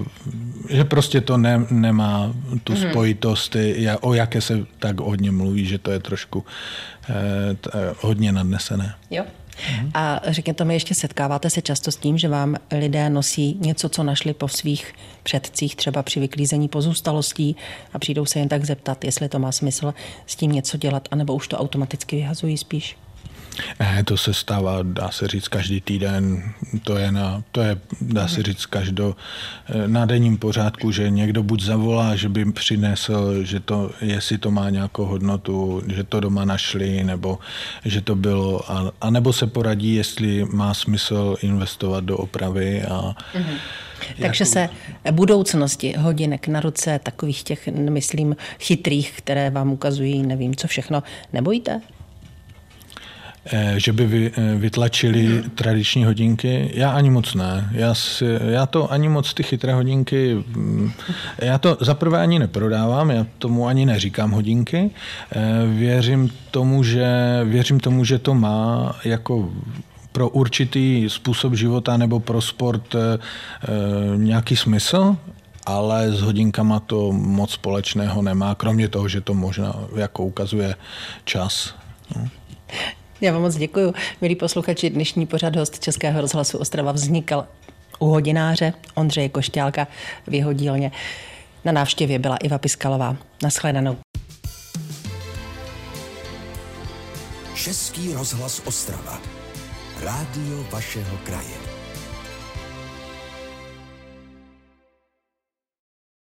že 0.69 0.83
prostě 0.83 1.21
to 1.21 1.37
ne, 1.37 1.65
nemá 1.69 2.33
tu 2.63 2.73
mm. 2.73 2.79
spojitost, 2.79 3.55
o 4.01 4.13
jaké 4.13 4.41
se 4.41 4.65
tak 4.79 4.99
hodně 4.99 5.31
mluví, 5.31 5.65
že 5.65 5.77
to 5.77 5.91
je 5.91 5.99
trošku 5.99 6.45
eh, 7.09 7.13
hodně 8.01 8.31
nadnesené. 8.31 8.95
Jo. 9.09 9.25
Mm. 9.81 9.91
A 9.93 10.21
řekněte 10.27 10.65
mi, 10.65 10.73
ještě 10.73 10.95
setkáváte 10.95 11.49
se 11.49 11.61
často 11.61 11.91
s 11.91 11.95
tím, 11.95 12.17
že 12.17 12.27
vám 12.27 12.55
lidé 12.71 13.09
nosí 13.09 13.57
něco, 13.59 13.89
co 13.89 14.03
našli 14.03 14.33
po 14.33 14.47
svých 14.47 14.93
předcích, 15.23 15.75
třeba 15.75 16.03
při 16.03 16.19
vyklízení 16.19 16.67
pozůstalostí 16.67 17.55
a 17.93 17.99
přijdou 17.99 18.25
se 18.25 18.39
jen 18.39 18.49
tak 18.49 18.65
zeptat, 18.65 19.03
jestli 19.03 19.29
to 19.29 19.39
má 19.39 19.51
smysl 19.51 19.93
s 20.25 20.35
tím 20.35 20.51
něco 20.51 20.77
dělat, 20.77 21.07
anebo 21.11 21.35
už 21.35 21.47
to 21.47 21.57
automaticky 21.57 22.15
vyhazují 22.15 22.57
spíš? 22.57 22.97
Ne, 23.79 24.03
to 24.03 24.17
se 24.17 24.33
stává, 24.33 24.79
dá 24.83 25.11
se 25.11 25.27
říct, 25.27 25.47
každý 25.47 25.81
týden. 25.81 26.43
To 26.83 26.97
je, 26.97 27.11
na, 27.11 27.43
to 27.51 27.61
je 27.61 27.77
dá 28.01 28.27
se 28.27 28.43
říct, 28.43 28.65
každo, 28.65 29.15
eh, 29.69 29.87
na 29.87 30.05
denním 30.05 30.37
pořádku, 30.37 30.91
že 30.91 31.09
někdo 31.09 31.43
buď 31.43 31.63
zavolá, 31.63 32.15
že 32.15 32.29
by 32.29 32.51
přinesl, 32.51 33.43
že 33.43 33.59
to, 33.59 33.91
jestli 34.01 34.37
to 34.37 34.51
má 34.51 34.69
nějakou 34.69 35.05
hodnotu, 35.05 35.83
že 35.87 36.03
to 36.03 36.19
doma 36.19 36.45
našli, 36.45 37.03
nebo 37.03 37.39
že 37.85 38.01
to 38.01 38.15
bylo, 38.15 38.71
a, 38.71 38.91
a 39.01 39.09
nebo 39.09 39.33
se 39.33 39.47
poradí, 39.47 39.95
jestli 39.95 40.45
má 40.45 40.73
smysl 40.73 41.35
investovat 41.41 42.03
do 42.03 42.17
opravy. 42.17 42.83
A, 42.83 43.15
mm-hmm. 43.33 43.57
Takže 44.21 44.45
se 44.45 44.69
budoucnosti 45.11 45.93
hodinek 45.97 46.47
na 46.47 46.59
ruce 46.59 46.99
takových 47.03 47.43
těch, 47.43 47.67
myslím, 47.67 48.35
chytrých, 48.59 49.13
které 49.17 49.49
vám 49.49 49.71
ukazují, 49.71 50.23
nevím 50.23 50.55
co 50.55 50.67
všechno, 50.67 51.03
nebojíte? 51.33 51.81
Eh, 53.45 53.73
že 53.79 53.93
by 53.93 54.31
eh, 54.35 54.55
vytlačili 54.55 55.43
tradiční 55.55 56.05
hodinky. 56.05 56.71
Já 56.73 56.91
ani 56.91 57.09
moc 57.09 57.33
ne. 57.33 57.69
Já, 57.71 57.93
si, 57.93 58.25
já 58.41 58.65
to 58.65 58.91
ani 58.91 59.09
moc 59.09 59.33
ty 59.33 59.43
chytré 59.43 59.73
hodinky, 59.73 60.35
mm, 60.35 60.91
já 61.37 61.57
to 61.57 61.77
zaprvé 61.81 62.19
ani 62.19 62.39
neprodávám, 62.39 63.09
já 63.09 63.25
tomu 63.37 63.67
ani 63.67 63.85
neříkám 63.85 64.31
hodinky. 64.31 64.91
Eh, 65.31 65.39
věřím 65.65 66.29
tomu, 66.51 66.83
že, 66.83 67.07
věřím 67.43 67.79
tomu, 67.79 68.05
že 68.05 68.19
to 68.19 68.33
má 68.33 68.95
jako 69.05 69.49
pro 70.11 70.29
určitý 70.29 71.09
způsob 71.09 71.53
života 71.53 71.97
nebo 71.97 72.19
pro 72.19 72.41
sport 72.41 72.95
nějaký 74.15 74.55
smysl, 74.55 75.15
ale 75.65 76.11
s 76.11 76.21
hodinkama 76.21 76.79
to 76.79 77.11
moc 77.11 77.51
společného 77.51 78.21
nemá, 78.21 78.55
kromě 78.55 78.87
toho, 78.87 79.07
že 79.07 79.21
to 79.21 79.33
možná 79.33 79.75
jako 79.95 80.25
ukazuje 80.25 80.75
čas. 81.25 81.75
No. 82.15 82.27
Já 83.21 83.33
vám 83.33 83.41
moc 83.41 83.55
děkuji. 83.55 83.93
Milí 84.21 84.35
posluchači, 84.35 84.89
dnešní 84.89 85.25
pořad 85.25 85.55
host 85.55 85.79
Českého 85.79 86.21
rozhlasu 86.21 86.57
Ostrava 86.57 86.91
vznikal 86.91 87.47
u 87.99 88.05
hodináře 88.05 88.73
Ondřeje 88.95 89.29
Košťálka 89.29 89.87
v 90.27 90.33
jeho 90.33 90.53
dílně. 90.53 90.91
Na 91.65 91.71
návštěvě 91.71 92.19
byla 92.19 92.37
Iva 92.37 92.57
Piskalová. 92.57 93.17
Naschledanou. 93.43 93.97
Český 97.55 98.13
rozhlas 98.13 98.61
Ostrava. 98.65 99.21
Rádio 100.03 100.65
vašeho 100.71 101.17
kraje. 101.23 101.78